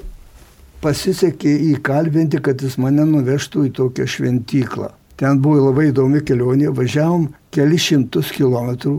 pasisekė 0.84 1.54
įkalbinti, 1.72 2.42
kad 2.44 2.62
jis 2.62 2.78
mane 2.82 3.06
nuvežtų 3.08 3.70
į 3.70 3.78
tokią 3.80 4.10
šventyklą 4.10 4.92
Ten 5.22 5.38
buvo 5.38 5.68
labai 5.68 5.92
įdomi 5.92 6.24
kelionė, 6.26 6.72
važiavom 6.74 7.28
keli 7.54 7.78
šimtus 7.78 8.32
kilometrų, 8.34 8.96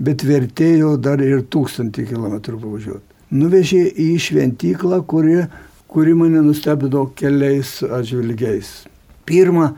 bet 0.00 0.22
vertėjo 0.24 0.94
dar 0.96 1.20
ir 1.20 1.42
tūkstantį 1.52 2.06
kilometrų 2.08 2.60
pavažiuoti. 2.62 3.04
Nuvežė 3.36 3.82
į 4.00 4.06
šventyklą, 4.24 5.02
kuri, 5.04 5.42
kuri 5.92 6.14
mane 6.16 6.40
nustebino 6.46 7.02
keliais 7.18 7.82
atžvilgiais. 7.84 8.70
Pirma, 9.28 9.74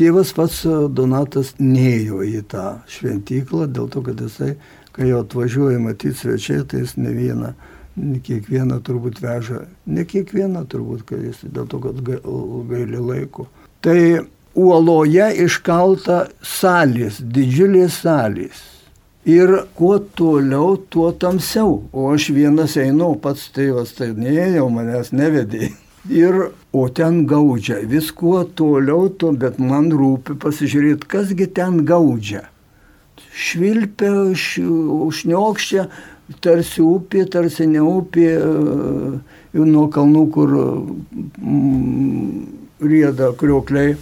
tėvas 0.00 0.32
pats 0.32 0.62
Donatas 0.96 1.52
neėjo 1.60 2.22
į 2.24 2.40
tą 2.48 2.78
šventyklą, 2.88 3.68
dėl 3.68 3.92
to, 3.92 4.00
kad 4.06 4.24
jisai, 4.24 4.54
kai 4.96 5.10
jau 5.10 5.20
atvažiuoja 5.26 5.84
matyti 5.84 6.16
svečiai, 6.22 6.64
tai 6.64 6.86
jis 6.86 6.96
ne 6.96 7.12
vieną, 7.12 7.52
ne 8.00 8.22
kiekvieną 8.24 8.80
turbūt 8.88 9.20
veža, 9.20 9.66
ne 9.92 10.08
kiekvieną 10.08 10.64
turbūt, 10.72 11.04
kai 11.12 11.20
jis 11.26 11.44
dėl 11.44 11.68
to, 11.68 11.84
kad 11.84 12.00
gaili 12.00 13.04
laiko. 13.12 13.50
Tai 13.84 13.98
uoloje 14.58 15.28
iškalta 15.44 16.26
salės, 16.42 17.20
didžiulės 17.22 18.02
salės. 18.02 18.64
Ir 19.28 19.50
kuo 19.76 19.98
toliau, 20.16 20.78
tuo 20.90 21.10
tamsiau. 21.12 21.82
O 21.92 22.08
aš 22.14 22.30
vienas 22.32 22.78
einu, 22.80 23.12
pats 23.20 23.50
tėvas 23.54 23.92
tai 23.98 24.14
neėjau, 24.16 24.68
manęs 24.72 25.12
nevedė. 25.12 25.70
Ir, 26.08 26.38
o 26.72 26.86
ten 26.88 27.26
gaudžia, 27.28 27.82
vis 27.90 28.08
kuo 28.16 28.40
toliau, 28.56 29.10
tuo, 29.12 29.34
bet 29.36 29.58
man 29.60 29.90
rūpi 29.92 30.38
pasižiūrėti, 30.40 31.08
kasgi 31.10 31.48
ten 31.58 31.82
gaudžia. 31.88 32.46
Švilpia, 33.38 34.12
užniokščia, 35.04 35.88
tarsi 36.40 36.80
upė, 36.86 37.26
tarsi 37.28 37.66
ne 37.68 37.82
upė, 37.84 38.28
e, 38.38 39.66
nuo 39.68 39.88
kalnų, 39.92 40.24
kur 40.32 40.54
mm, 40.56 42.46
rieda 42.88 43.34
kriokliai 43.36 43.98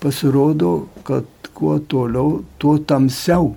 pasirodo, 0.00 0.86
kad 1.04 1.24
kuo 1.54 1.78
toliau, 1.78 2.42
tuo 2.58 2.78
tamsiau. 2.78 3.54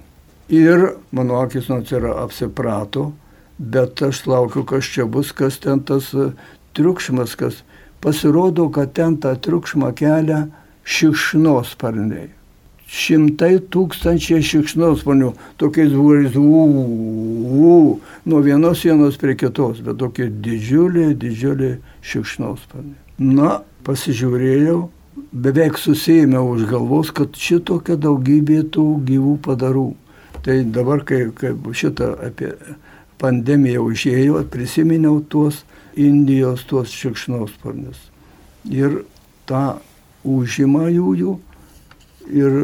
Ir 0.51 0.89
mano 1.12 1.39
akis 1.41 1.69
nors 1.71 1.91
yra 1.95 2.17
apsiprato, 2.23 3.12
bet 3.58 4.01
aš 4.03 4.25
laukiu, 4.27 4.65
kas 4.67 4.89
čia 4.91 5.06
bus, 5.10 5.32
kas 5.32 5.58
ten 5.63 5.79
tas 5.88 6.12
e, 6.13 6.34
triukšmas, 6.75 7.38
kas 7.39 7.63
Pasirodo, 8.03 8.67
kad 8.69 8.91
ten 8.93 9.15
tą 9.15 9.32
triukšmą 9.39 9.93
kelia 9.95 10.41
šikšnosparniai. 10.84 12.34
Šimtai 12.93 13.62
tūkstančiai 13.71 14.43
šikšnosparnių, 14.43 15.29
tokiais 15.58 15.95
būrais, 15.95 16.36
nuo 18.27 18.41
vienos 18.43 18.84
sienos 18.84 19.15
prie 19.21 19.38
kitos, 19.39 19.79
bet 19.86 20.01
tokie 20.03 20.27
didžiuliai, 20.27 21.15
didžiuliai 21.15 21.79
šikšnosparniai. 22.03 22.99
Na, 23.23 23.63
pasižiūrėjau, 23.88 24.82
beveik 25.15 25.78
susijėmė 25.82 26.41
už 26.41 26.65
galvos, 26.69 27.12
kad 27.15 27.36
šitokia 27.38 27.97
daugybė 28.02 28.63
tų 28.73 28.88
gyvų 29.08 29.38
padarų. 29.45 29.89
Tai 30.43 30.58
dabar, 30.76 31.04
kai, 31.08 31.28
kai 31.36 31.54
šitą 31.54 32.13
apie 32.26 32.52
pandemiją 33.21 33.86
užėjo, 33.88 34.43
prisiminiau 34.52 35.21
tuos 35.30 35.63
Indijos, 35.93 36.63
tuos 36.65 36.89
šikšnosparnius. 36.89 37.99
Ir 38.65 39.04
tą 39.45 39.78
užima 40.26 40.88
jų, 40.89 41.12
jų 41.19 41.34
ir 42.34 42.58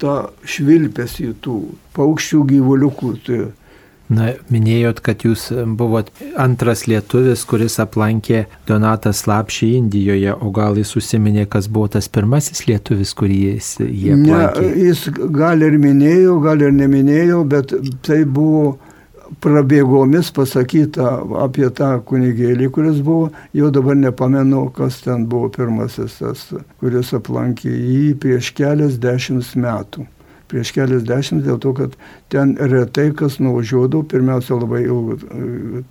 tą 0.00 0.16
švilpesį 0.48 1.30
tų 1.44 1.56
paukščių 1.94 2.42
gyvuliukų. 2.50 3.12
Tai 3.26 3.40
Na, 4.10 4.32
minėjot, 4.50 4.98
kad 5.06 5.22
jūs 5.22 5.44
buvot 5.78 6.08
antras 6.40 6.82
lietuvis, 6.90 7.44
kuris 7.46 7.78
aplankė 7.78 8.40
Donatą 8.66 9.12
Slapšį 9.14 9.68
Indijoje, 9.78 10.34
o 10.34 10.50
gal 10.54 10.80
jis 10.80 10.96
užsiminė, 10.98 11.44
kas 11.50 11.68
buvo 11.70 11.92
tas 11.94 12.10
pirmasis 12.10 12.64
lietuvis, 12.66 13.14
kurį 13.14 13.38
jis 13.52 13.68
jie 13.84 14.16
aplankė? 14.16 14.66
Ne, 14.66 14.72
jis 14.88 15.04
gal 15.14 15.62
ir 15.62 15.78
minėjo, 15.78 16.40
gal 16.42 16.66
ir 16.66 16.74
neminėjo, 16.74 17.44
bet 17.54 17.76
tai 18.06 18.24
buvo 18.26 18.80
prabėgomis 19.38 20.32
pasakyta 20.34 21.12
apie 21.44 21.68
tą 21.78 21.92
kunigėlį, 22.06 22.70
kuris 22.74 22.98
buvo, 23.06 23.30
jau 23.54 23.70
dabar 23.70 23.98
nepamenu, 23.98 24.66
kas 24.74 25.00
ten 25.04 25.28
buvo 25.30 25.52
pirmasis 25.54 26.18
tas, 26.18 26.48
kuris 26.82 27.14
aplankė 27.14 27.70
jį 27.70 28.06
prieš 28.18 28.50
kelias 28.58 28.98
dešimt 28.98 29.54
metų. 29.54 30.06
Prieš 30.50 30.72
kelias 30.74 31.04
dešimt 31.06 31.44
dėl 31.46 31.60
to, 31.62 31.72
kad 31.78 31.94
ten 32.32 32.56
retai 32.58 33.10
kas 33.16 33.38
nuvažiuodavo, 33.38 34.02
pirmiausia 34.10 34.58
labai 34.58 34.82
ilgas 34.82 35.22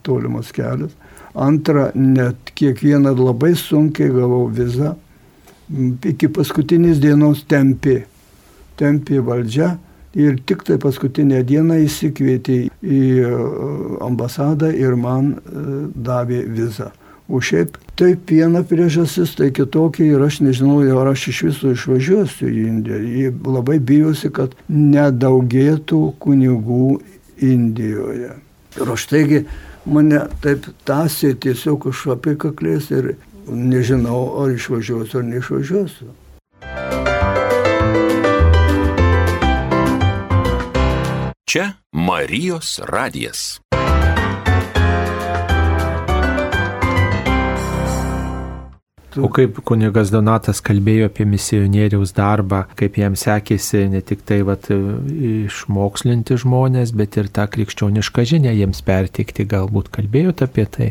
tolimas 0.03 0.51
kelias, 0.55 0.91
antra, 1.33 1.89
net 1.95 2.51
kiekvieną 2.59 3.13
labai 3.15 3.53
sunkiai 3.55 4.11
gavau 4.11 4.47
vizą, 4.51 4.95
iki 6.11 6.27
paskutinės 6.33 6.99
dienos 6.99 7.45
tempė, 7.49 8.01
tempė 8.79 9.21
valdžia 9.25 9.77
ir 10.17 10.39
tik 10.45 10.63
tai 10.67 10.79
paskutinę 10.81 11.43
dieną 11.47 11.79
įsikvietė 11.85 12.61
į 12.81 13.01
ambasadą 14.05 14.71
ir 14.73 14.95
man 14.97 15.35
davė 15.95 16.43
vizą. 16.49 16.89
O 17.29 17.37
šiaip 17.45 17.75
taip 17.99 18.31
viena 18.33 18.63
priežastis, 18.65 19.35
tai 19.37 19.51
kitokia 19.53 20.15
ir 20.15 20.23
aš 20.25 20.39
nežinau, 20.41 20.79
ar 20.97 21.11
aš 21.11 21.27
iš 21.29 21.41
viso 21.45 21.73
išvažiuosiu 21.75 22.49
į 22.49 22.63
Indiją. 22.65 22.99
Jie 23.05 23.33
labai 23.45 23.77
bijosi, 23.77 24.31
kad 24.33 24.55
nedaugėtų 24.69 26.01
kunigų 26.23 26.97
Indijoje. 27.45 28.33
Ir 28.81 28.93
aš 28.95 29.05
taigi 29.11 29.43
mane 29.85 30.23
taip 30.41 30.65
tasė 30.89 31.35
tiesiog 31.37 31.91
už 31.93 32.07
apikaklės 32.17 32.89
ir 32.97 33.13
nežinau, 33.45 34.41
ar 34.41 34.57
išvažiuosiu 34.57 35.21
ar 35.21 35.29
neišvažiuosiu. 35.29 36.11
Čia 41.49 41.71
Marijos 41.93 42.77
radijas. 42.89 43.57
O 49.23 49.29
kaip 49.34 49.60
kunigas 49.67 50.12
Donatas 50.13 50.62
kalbėjo 50.65 51.10
apie 51.10 51.25
misionieriaus 51.29 52.13
darbą, 52.17 52.63
kaip 52.79 52.99
jam 53.01 53.17
sekėsi 53.19 53.86
ne 53.91 54.01
tik 54.05 54.23
tai 54.27 54.41
vat, 54.47 54.69
išmokslinti 54.69 56.39
žmonės, 56.43 56.93
bet 56.95 57.19
ir 57.19 57.29
tą 57.34 57.47
krikščionišką 57.51 58.25
žinią 58.34 58.55
jiems 58.62 58.82
perteikti, 58.86 59.47
galbūt 59.49 59.91
kalbėjote 59.95 60.47
apie 60.49 60.65
tai? 60.77 60.89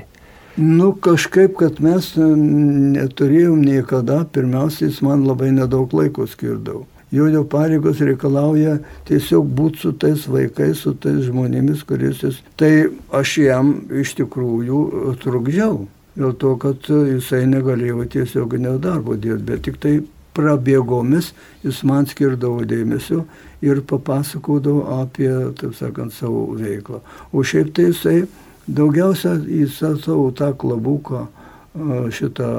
Nu, 0.59 0.91
kažkaip, 0.99 1.55
kad 1.61 1.79
mes 1.79 2.11
neturėjom 2.19 3.61
niekada, 3.63 4.25
pirmiausia, 4.35 4.89
jis 4.89 5.03
man 5.07 5.23
labai 5.29 5.53
nedaug 5.55 5.93
laiko 5.95 6.27
skirdavo. 6.27 6.87
Jo 7.15 7.29
jo 7.33 7.45
pareigos 7.49 8.03
reikalauja 8.05 8.75
tiesiog 9.09 9.47
būti 9.57 9.81
su 9.81 9.93
tais 9.97 10.27
vaikais, 10.29 10.83
su 10.83 10.93
tais 10.93 11.23
žmonėmis, 11.25 11.85
kuris 11.89 12.25
jis. 12.27 12.43
Tai 12.61 12.73
aš 13.17 13.37
jam 13.47 13.71
iš 14.03 14.13
tikrųjų 14.19 14.83
trukdžiau. 15.23 15.87
Dėl 16.19 16.35
to, 16.35 16.57
kad 16.59 16.89
jisai 16.89 17.45
negalėjo 17.47 18.07
tiesioginio 18.11 18.77
darbo 18.83 19.15
dirbti, 19.15 19.47
bet 19.47 19.65
tik 19.69 19.79
tai 19.83 19.99
prabėgomis 20.39 21.33
jis 21.63 21.81
man 21.87 22.07
skirdavo 22.11 22.67
dėmesio 22.67 23.25
ir 23.65 23.83
papasakodavo 23.87 25.01
apie, 25.01 25.31
taip 25.59 25.75
sakant, 25.79 26.15
savo 26.15 26.49
veiklą. 26.59 27.01
O 27.33 27.43
šiaip 27.47 27.73
tai 27.75 27.91
jisai 27.91 28.19
daugiausia 28.67 29.37
į 29.47 29.65
savo 29.71 30.31
tą 30.37 30.53
klabuką, 30.59 31.27
šitą 32.15 32.51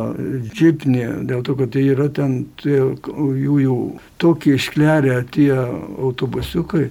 džipnį, 0.54 1.06
dėl 1.28 1.44
to, 1.44 1.56
kad 1.60 1.74
tai 1.74 1.84
yra 1.92 2.08
ten 2.14 2.46
tie, 2.62 2.78
jų, 2.80 3.56
jų 3.66 3.78
tokie 4.22 4.56
išklerę 4.56 5.24
tie 5.34 5.52
autobusiukai, 5.56 6.90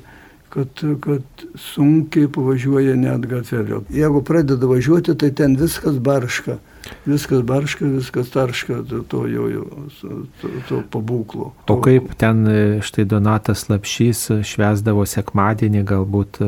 kad, 0.48 0.68
kad 1.00 1.22
sunkiai 1.54 2.28
pavažiuoja 2.32 2.96
net 2.96 3.26
gatvelio. 3.28 3.82
Jeigu 3.92 4.22
pradeda 4.24 4.66
važiuoti, 4.66 5.16
tai 5.18 5.30
ten 5.36 5.56
viskas 5.60 5.98
barška. 6.00 6.58
Viskas 7.04 7.42
barška, 7.44 7.84
viskas 7.84 8.30
tarška, 8.32 8.78
to, 9.08 9.26
jau, 9.28 9.48
jau 9.52 9.64
to, 10.40 10.50
to 10.68 10.78
pabūklo. 10.92 11.50
O 11.68 11.76
kaip 11.84 12.14
ten 12.20 12.46
štai 12.84 13.04
Donatas 13.08 13.66
Lapšys 13.68 14.22
švesdavo 14.48 15.04
sekmadienį, 15.08 15.82
galbūt 15.88 16.40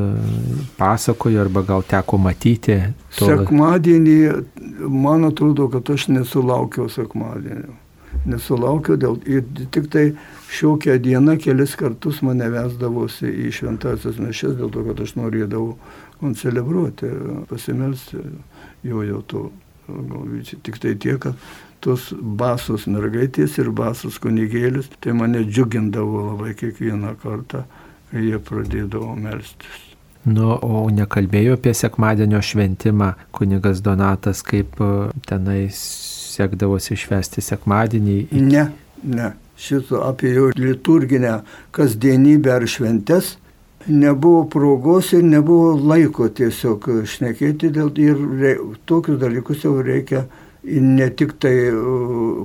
pasakojo 0.78 1.42
arba 1.44 1.64
gal 1.68 1.84
teko 1.84 2.20
matyti? 2.22 2.78
To... 3.18 3.28
Sekmadienį, 3.28 4.16
man 4.88 5.28
atrodo, 5.28 5.68
kad 5.72 5.92
aš 5.92 6.08
nesulaukiau 6.14 6.88
sekmadienio. 6.92 7.76
Nesulaukiau 8.28 8.96
dėl 9.00 9.20
ir 9.28 9.44
tik 9.72 9.92
tai 9.92 10.10
šiokią 10.50 10.98
dieną 11.02 11.36
kelis 11.42 11.76
kartus 11.78 12.20
mane 12.26 12.48
vesdavosi 12.52 13.30
į 13.46 13.50
šventasias 13.54 14.18
mišes 14.20 14.56
dėl 14.58 14.70
to, 14.74 14.84
kad 14.88 15.02
aš 15.04 15.16
norėdavau 15.18 15.74
koncelebruoti, 16.20 17.10
pasimelsti 17.50 18.22
jo 18.86 19.04
jau 19.06 19.24
to 19.30 19.48
Tik 20.62 20.78
tai 20.78 20.94
tiek, 20.94 21.18
kad 21.18 21.34
tos 21.82 22.10
basos 22.20 22.86
mergaitės 22.90 23.56
ir 23.58 23.70
basos 23.74 24.20
kunigėlis, 24.22 24.90
tai 25.02 25.14
mane 25.16 25.42
džiugindavo 25.48 26.26
labai 26.30 26.54
kiekvieną 26.58 27.16
kartą, 27.22 27.64
kai 28.10 28.26
jie 28.28 28.38
pradėdavo 28.38 29.16
melstis. 29.18 29.86
Nu, 30.28 30.52
o 30.52 30.84
nekalbėjo 30.92 31.56
apie 31.56 31.72
sekmadienio 31.74 32.42
šventimą 32.44 33.14
kunigas 33.32 33.80
Donatas, 33.80 34.42
kaip 34.44 34.76
tenai 35.26 35.70
sekdavosi 35.72 36.98
švesti 37.00 37.42
sekmadienį? 37.44 38.18
Ne, 38.36 38.66
ne. 39.02 39.30
Šito 39.60 40.00
apie 40.06 40.32
jo 40.34 40.50
liturginę 40.56 41.40
kasdienybę 41.76 42.54
ar 42.54 42.64
šventes 42.68 43.34
nebuvo 43.86 44.44
progos 44.48 45.12
ir 45.12 45.24
nebuvo 45.24 45.74
laiko 45.92 46.28
tiesiog 46.28 46.88
šnekėti 47.08 47.70
dėl 47.72 47.90
ir 48.00 48.22
re, 48.40 48.54
tokius 48.88 49.20
dalykus 49.20 49.64
jau 49.64 49.74
reikia 49.82 50.26
ne 50.64 51.08
tik 51.16 51.38
tai 51.40 51.54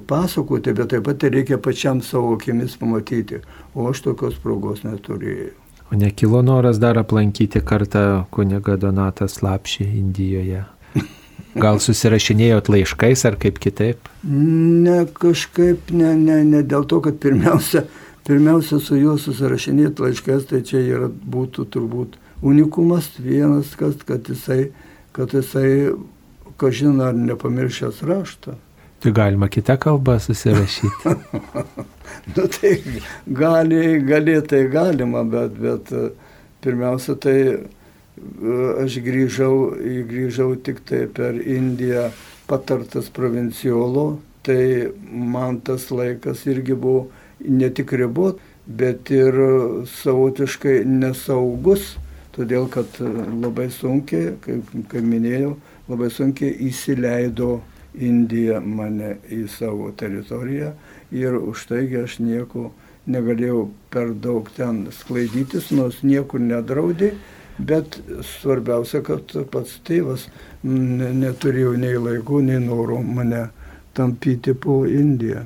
pasakoti, 0.08 0.74
bet 0.74 0.94
taip 0.94 1.04
pat 1.04 1.24
reikia 1.24 1.58
pačiam 1.60 2.02
savo 2.02 2.36
akimis 2.36 2.78
pamatyti. 2.80 3.42
O 3.76 3.90
aš 3.90 4.06
tokios 4.08 4.40
progos 4.40 4.86
neturėjau. 4.88 5.52
O 5.92 6.00
nekilo 6.00 6.42
noras 6.42 6.80
dar 6.82 6.98
aplankyti 6.98 7.62
kartą 7.62 8.26
kuniga 8.32 8.78
Donatas 8.82 9.42
Lapšį 9.44 9.92
Indijoje? 10.00 10.64
Gal 11.56 11.80
susirašinėjot 11.80 12.68
laiškais 12.72 13.24
ar 13.30 13.38
kaip 13.40 13.62
kitaip? 13.64 14.10
Ne, 14.28 15.06
kažkaip 15.08 15.92
ne, 15.96 16.12
ne, 16.20 16.42
ne 16.44 16.64
dėl 16.68 16.84
to, 16.90 17.00
kad 17.06 17.16
pirmiausia, 17.24 17.86
pirmiausia 18.28 18.82
su 18.84 18.98
juo 19.00 19.16
susirašinėti 19.22 20.04
laiškas, 20.04 20.50
tai 20.52 20.60
čia 20.68 20.84
yra, 20.84 21.08
būtų 21.08 21.68
turbūt 21.72 22.18
unikumas 22.46 23.08
vienas, 23.24 23.72
kas, 23.80 23.96
kad 24.08 24.28
jisai, 24.28 24.74
kad 25.16 25.32
jisai, 25.36 25.96
kažin 26.60 27.00
ar 27.04 27.16
nepamiršęs 27.16 28.04
raštą. 28.08 28.58
Tai 29.04 29.12
galima 29.16 29.48
kitą 29.52 29.78
kalbą 29.80 30.18
susirašyti. 30.20 31.16
nu 32.36 32.48
tai 32.52 32.76
gali, 33.28 33.82
gali, 34.04 34.38
tai 34.42 34.66
galima, 34.72 35.24
bet, 35.24 35.56
bet 35.62 35.92
pirmiausia, 36.64 37.16
tai 37.16 37.38
aš 38.84 39.00
grįžau, 39.04 39.76
grįžau 40.10 40.56
tik 40.64 40.82
tai 40.88 41.06
per 41.12 41.36
Indiją 41.36 42.10
patartas 42.48 43.10
provinciolo, 43.10 44.20
tai 44.46 44.92
man 45.12 45.60
tas 45.66 45.90
laikas 45.92 46.46
irgi 46.48 46.76
buvo 46.78 47.08
ne 47.40 47.70
tik 47.70 47.92
ribot, 47.98 48.40
bet 48.66 49.12
ir 49.12 49.36
savotiškai 49.90 50.84
nesaugus, 50.86 51.96
todėl 52.36 52.68
kad 52.72 53.00
labai 53.00 53.70
sunkiai, 53.74 54.36
kaip, 54.44 54.74
kaip 54.92 55.06
minėjau, 55.06 55.56
labai 55.90 56.12
sunkiai 56.14 56.56
įsileido 56.70 57.60
Indija 57.96 58.60
mane 58.60 59.14
į 59.32 59.46
savo 59.48 59.88
teritoriją 59.96 60.74
ir 61.16 61.38
už 61.38 61.62
taigi 61.70 62.02
aš 62.02 62.18
nieko 62.20 62.74
negalėjau 63.08 63.70
per 63.94 64.12
daug 64.20 64.50
ten 64.58 64.82
sklaidytis, 64.92 65.70
nors 65.72 66.02
niekur 66.04 66.42
nedraudė, 66.44 67.14
bet 67.58 68.00
svarbiausia, 68.26 69.02
kad 69.06 69.32
pats 69.52 69.80
tėvas 69.88 70.28
neturėjo 70.64 71.76
nei 71.80 72.00
laikų, 72.00 72.42
nei 72.48 72.62
norų 72.64 73.02
mane 73.06 73.48
tampyti 73.96 74.56
po 74.58 74.84
Indiją. 74.90 75.46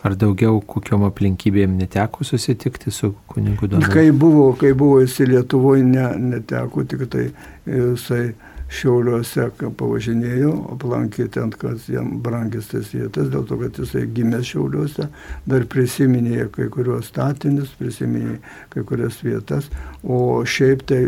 Ar 0.00 0.14
daugiau 0.16 0.62
kokiom 0.64 1.02
aplinkybėm 1.10 1.74
neteko 1.76 2.24
susitikti 2.24 2.92
su 2.94 3.12
kunigu 3.28 3.68
Donatu? 3.68 3.92
Kai 3.92 4.08
buvo, 4.16 4.46
kai 4.56 4.72
buvo 4.72 5.02
jis 5.02 5.18
Lietuvoje, 5.28 5.84
ne, 5.84 6.06
neteko, 6.32 6.86
tik 6.88 7.04
tai 7.12 7.26
jisai 7.68 8.30
Šiauliuose 8.70 9.48
pavažinėjo, 9.58 10.52
aplankė 10.76 11.26
ten, 11.34 11.50
kas 11.50 11.88
jam 11.90 12.12
brangis 12.22 12.68
tas 12.70 12.92
vietas, 12.94 13.26
dėl 13.32 13.42
to, 13.48 13.58
kad 13.58 13.80
jisai 13.82 14.04
gimė 14.14 14.44
Šiauliuose, 14.46 15.08
dar 15.50 15.64
prisiminė 15.70 16.46
kai 16.54 16.68
kurios 16.70 17.08
statinius, 17.10 17.72
prisiminė 17.80 18.36
kai 18.70 18.84
kurias 18.86 19.18
vietas, 19.26 19.66
o 20.06 20.44
šiaip 20.46 20.84
tai 20.86 21.00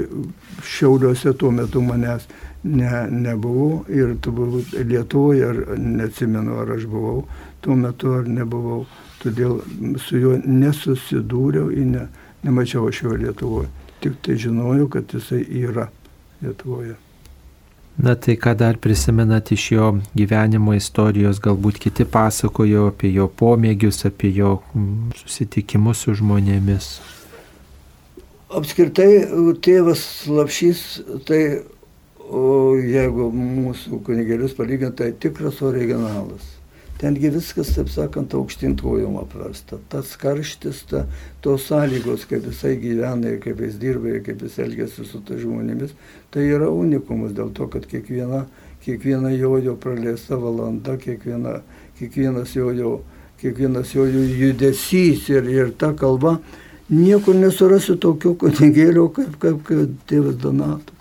Šiauliuose 0.67 1.37
tuo 1.39 1.53
metu 1.55 1.85
manęs 1.87 2.27
ne, 2.65 2.91
nebuvo 3.11 3.85
ir 3.91 4.17
turbūt 4.23 4.75
Lietuvoje, 4.83 5.47
ar 5.47 5.79
neatsimenu, 5.79 6.59
ar 6.65 6.75
aš 6.77 6.89
buvau 6.91 7.23
tuo 7.63 7.79
metu 7.79 8.17
ar 8.19 8.27
nebuvau, 8.27 8.83
todėl 9.23 9.61
su 10.03 10.19
juo 10.19 10.35
nesusidūriau 10.43 11.71
ir 11.71 11.89
ne, 11.95 12.05
nemačiau 12.43 12.91
aš 12.91 13.05
jo 13.07 13.15
Lietuvoje. 13.23 13.71
Tik 14.03 14.19
tai 14.27 14.35
žinojau, 14.49 14.91
kad 14.91 15.15
jisai 15.15 15.45
yra 15.63 15.87
Lietuvoje. 16.43 16.99
Na 17.99 18.15
tai 18.17 18.39
ką 18.41 18.55
dar 18.57 18.79
prisimenat 18.81 19.51
iš 19.53 19.67
jo 19.75 19.89
gyvenimo 20.17 20.73
istorijos, 20.73 21.41
galbūt 21.45 21.81
kiti 21.83 22.07
pasakojo 22.09 22.87
apie 22.89 23.11
jo 23.13 23.27
pomėgius, 23.29 24.07
apie 24.09 24.31
jo 24.33 24.55
susitikimus 25.19 26.07
su 26.07 26.15
žmonėmis. 26.17 26.89
Apskritai, 28.53 29.11
tėvas 29.65 30.03
Lapšys, 30.29 30.81
tai 31.29 31.43
o 32.33 32.75
jeigu 32.81 33.29
mūsų 33.37 34.01
kunigėlius 34.07 34.57
palyginti, 34.57 34.97
tai 35.03 35.13
tikras 35.13 35.61
originalas. 35.65 36.62
Tengi 37.03 37.33
viskas, 37.35 37.73
taip 37.75 37.89
sakant, 37.91 38.31
aukštintojom 38.39 39.17
apversta. 39.19 39.81
Tas 39.91 40.13
karštis, 40.21 40.85
ta, 40.87 41.01
tos 41.43 41.65
sąlygos, 41.67 42.29
kaip 42.31 42.47
jisai 42.47 42.77
gyvena 42.79 43.33
ir 43.33 43.41
kaip 43.43 43.59
jis 43.65 43.75
dirba 43.83 44.13
ir 44.13 44.21
kaip 44.23 44.45
jis 44.47 44.61
elgesi 44.63 45.09
su 45.09 45.19
tai 45.27 45.41
žmonėmis, 45.41 45.97
tai 46.31 46.47
yra 46.47 46.71
unikumas 46.71 47.35
dėl 47.35 47.51
to, 47.59 47.67
kad 47.75 47.91
kiekviena, 47.91 48.45
kiekviena 48.87 49.35
jojo 49.35 49.75
praleista 49.83 50.39
valanda, 50.39 50.95
kiekviena, 51.03 51.59
kiekvienas 51.99 52.55
jojo, 52.55 52.95
kiekvienas 53.43 53.99
jojo 53.99 54.23
judesys 54.23 55.27
ir, 55.35 55.51
ir 55.51 55.75
ta 55.75 55.91
kalba, 55.99 56.37
niekur 56.87 57.35
nesurasi 57.35 57.99
tokio 57.99 58.37
kunigėlio 58.39 59.11
kaip, 59.17 59.41
kaip, 59.43 59.65
kaip 59.67 60.03
tėvas 60.07 60.39
Donatas. 60.39 60.95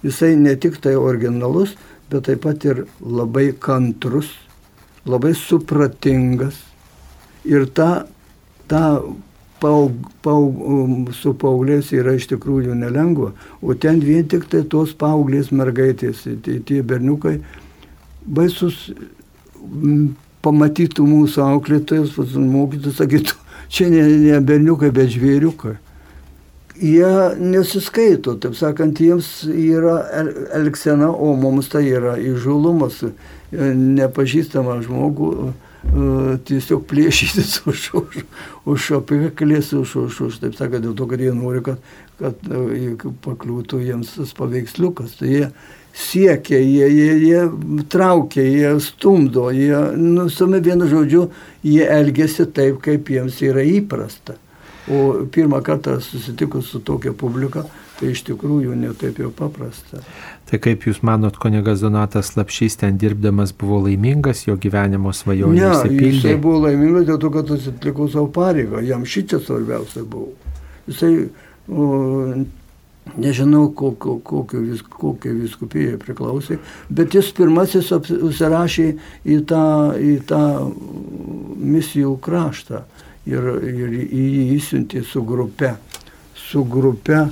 Jisai 0.00 0.32
ne 0.40 0.56
tik 0.56 0.80
tai 0.80 0.96
originalus, 0.96 1.76
bet 2.08 2.24
taip 2.24 2.46
pat 2.48 2.64
ir 2.64 2.86
labai 3.04 3.50
kantrus 3.52 4.38
labai 5.08 5.34
supratingas. 5.38 6.58
Ir 7.48 7.66
ta, 7.72 8.06
ta 8.68 9.00
paug, 9.60 9.92
paug, 10.24 10.60
um, 10.60 11.06
su 11.12 11.32
paaugliais 11.36 11.92
yra 11.96 12.14
iš 12.16 12.28
tikrųjų 12.32 12.74
nelengva, 12.78 13.32
o 13.60 13.76
ten 13.76 14.00
vien 14.04 14.26
tik 14.28 14.48
tai 14.52 14.62
tos 14.68 14.92
paauglės 14.96 15.52
mergaitės, 15.52 16.24
tai 16.44 16.58
tie 16.66 16.80
berniukai 16.86 17.38
baisus 18.24 18.90
pamatytų 20.44 21.04
mūsų 21.04 21.44
auklėtojus, 21.44 22.16
mokytus, 22.36 22.96
sakytų, 23.00 23.36
čia 23.72 23.90
ne, 23.92 24.04
ne 24.24 24.40
berniukai, 24.44 24.92
bet 24.94 25.12
žvėriukai. 25.14 25.76
Jie 26.80 27.08
nesiskaito, 27.36 28.38
taip 28.40 28.54
sakant, 28.56 29.02
jiems 29.04 29.42
yra 29.52 29.98
elgsena, 30.56 31.10
o 31.12 31.34
mums 31.36 31.68
tai 31.68 31.84
yra 31.90 32.14
įžulumas, 32.16 33.02
nepažįstamą 33.52 34.78
žmogų 34.84 35.30
e, 35.40 35.50
tiesiog 36.46 36.84
plėšytis 36.90 37.60
už, 37.70 37.88
už, 38.02 38.22
už 38.70 38.90
apieklės, 39.00 39.72
už, 39.74 39.96
už, 40.06 40.20
už, 40.28 40.38
taip 40.44 40.56
sakant, 40.58 40.84
dėl 40.86 40.94
to, 40.98 41.08
kad 41.10 41.22
jie 41.22 41.34
nori, 41.34 41.62
kad, 41.66 41.82
kad 42.20 42.50
e, 42.50 42.94
pakliūtų 43.26 43.82
jiems 43.86 44.16
tas 44.18 44.34
paveiksliukas. 44.38 45.18
Tai 45.20 45.30
jie 45.32 45.50
siekia, 45.96 46.60
jie, 46.62 46.86
jie, 46.94 47.10
jie 47.26 47.82
traukia, 47.90 48.44
jie 48.46 48.74
stumdo, 48.84 49.48
jie, 49.54 49.74
nu, 49.98 50.28
sume 50.30 50.60
vienu 50.62 50.86
žodžiu, 50.90 51.26
jie 51.66 51.82
elgesi 51.90 52.46
taip, 52.54 52.78
kaip 52.84 53.10
jiems 53.10 53.42
yra 53.42 53.66
įprasta. 53.66 54.38
O 54.90 55.26
pirmą 55.30 55.60
kartą 55.62 55.98
susitikus 56.02 56.70
su 56.72 56.80
tokia 56.82 57.12
publika, 57.14 57.66
tai 58.00 58.14
iš 58.14 58.22
tikrųjų 58.30 58.74
netaip 58.80 59.18
jau 59.20 59.30
paprasta. 59.36 60.00
Tai 60.50 60.58
kaip 60.62 60.86
Jūs 60.88 61.02
manot, 61.06 61.36
kunigas 61.40 61.84
Donatas 61.84 62.32
Lapšys 62.34 62.80
ten 62.80 62.96
dirbdamas 62.98 63.52
buvo 63.56 63.82
laimingas, 63.84 64.46
jo 64.48 64.56
gyvenimo 64.60 65.12
svajonė 65.14 65.60
ne, 65.60 65.68
išsipildė? 65.74 66.08
Jisai 66.16 66.38
buvo 66.42 66.62
laimingas 66.64 67.04
dėl 67.10 67.20
to, 67.22 67.30
kad 67.34 67.52
atliko 67.54 68.08
savo 68.10 68.30
pareigą, 68.34 68.80
jam 68.82 69.04
šičia 69.06 69.42
svarbiausia 69.44 70.02
buvo. 70.08 70.32
Jisai, 70.88 71.12
o, 71.68 71.90
nežinau, 73.20 73.68
kokio, 73.76 74.16
kokio, 74.26 74.62
vis, 74.64 74.82
kokio 74.82 75.34
viskupijai 75.36 76.00
priklausė, 76.00 76.58
bet 76.90 77.14
jis 77.14 77.30
pirmasis 77.36 77.92
užsirašė 77.92 78.88
į 79.28 79.38
tą, 79.50 79.62
į 80.00 80.16
tą 80.30 80.42
misijų 81.60 82.16
kraštą 82.24 82.82
ir, 83.28 83.52
ir 83.70 83.94
į 84.08 84.24
jį 84.24 84.44
įsiuntė 84.56 85.04
su 85.06 85.22
grupe. 85.26 85.76
Su 86.50 86.64
grupe 86.66 87.28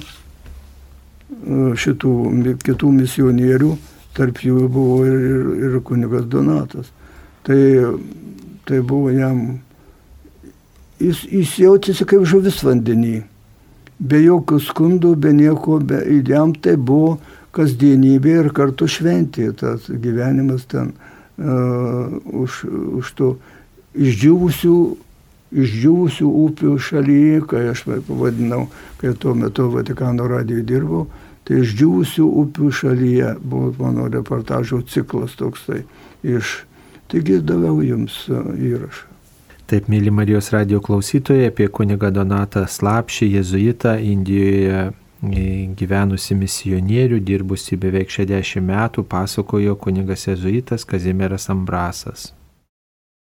šitų 1.79 2.13
kitų 2.65 2.91
misionierių, 2.93 3.71
tarp 4.17 4.43
jų 4.43 4.69
buvo 4.73 5.05
ir, 5.07 5.19
ir, 5.19 5.49
ir 5.69 5.81
kunigas 5.87 6.27
Donatas. 6.31 6.91
Tai, 7.47 7.59
tai 8.69 8.81
buvo 8.85 9.13
jam, 9.15 9.61
jis, 11.01 11.23
jis 11.25 11.57
jautėsi 11.63 12.07
kaip 12.09 12.27
žuvis 12.29 12.61
vandenį, 12.67 13.23
be 13.99 14.23
jokių 14.23 14.61
skundų, 14.67 15.15
be 15.17 15.33
nieko, 15.33 15.79
be, 15.81 16.03
jam 16.29 16.53
tai 16.55 16.77
buvo 16.77 17.19
kasdienybė 17.57 18.35
ir 18.43 18.51
kartu 18.55 18.89
šventė, 18.91 19.53
tas 19.57 19.89
gyvenimas 19.89 20.67
ten 20.69 20.93
uh, 20.93 22.19
už, 22.45 22.65
už 23.01 23.13
to 23.19 23.37
išdžiūvusių 23.97 24.79
išdžiūvusių 25.49 26.27
upių 26.45 26.75
šalyje, 26.77 27.41
kai 27.49 27.63
aš 27.73 27.87
pavadinau, 27.89 28.67
kai 29.01 29.15
tuo 29.17 29.33
metu 29.33 29.69
Vatikano 29.73 30.27
radijoje 30.29 30.67
dirbau, 30.69 31.07
tai 31.49 31.63
išdžiūvusių 31.65 32.25
upių 32.43 32.71
šalyje 32.77 33.35
buvo 33.41 33.73
mano 33.81 34.09
reportažo 34.13 34.83
ciklas 34.85 35.37
toksai 35.41 35.83
iš. 36.23 36.59
Taigi 37.09 37.39
daviau 37.41 37.81
jums 37.81 38.27
e, 38.29 38.37
įrašą. 38.69 39.07
Taip, 39.69 39.89
mėly 39.89 40.13
Marijos 40.13 40.51
radio 40.53 40.81
klausytojai, 40.85 41.49
apie 41.49 41.67
kunigą 41.73 42.11
Donatą 42.13 42.67
Slapšį, 42.69 43.31
jezuitą 43.39 43.97
Indijoje 44.01 44.83
e, 44.85 44.93
gyvenusi 45.77 46.37
misionierių, 46.37 47.21
dirbusi 47.25 47.81
beveik 47.81 48.13
60 48.13 48.65
metų, 48.65 49.09
pasakojo 49.09 49.77
kunigas 49.81 50.29
jezuitas 50.29 50.85
Kazimieras 50.89 51.49
Ambrasas. 51.53 52.35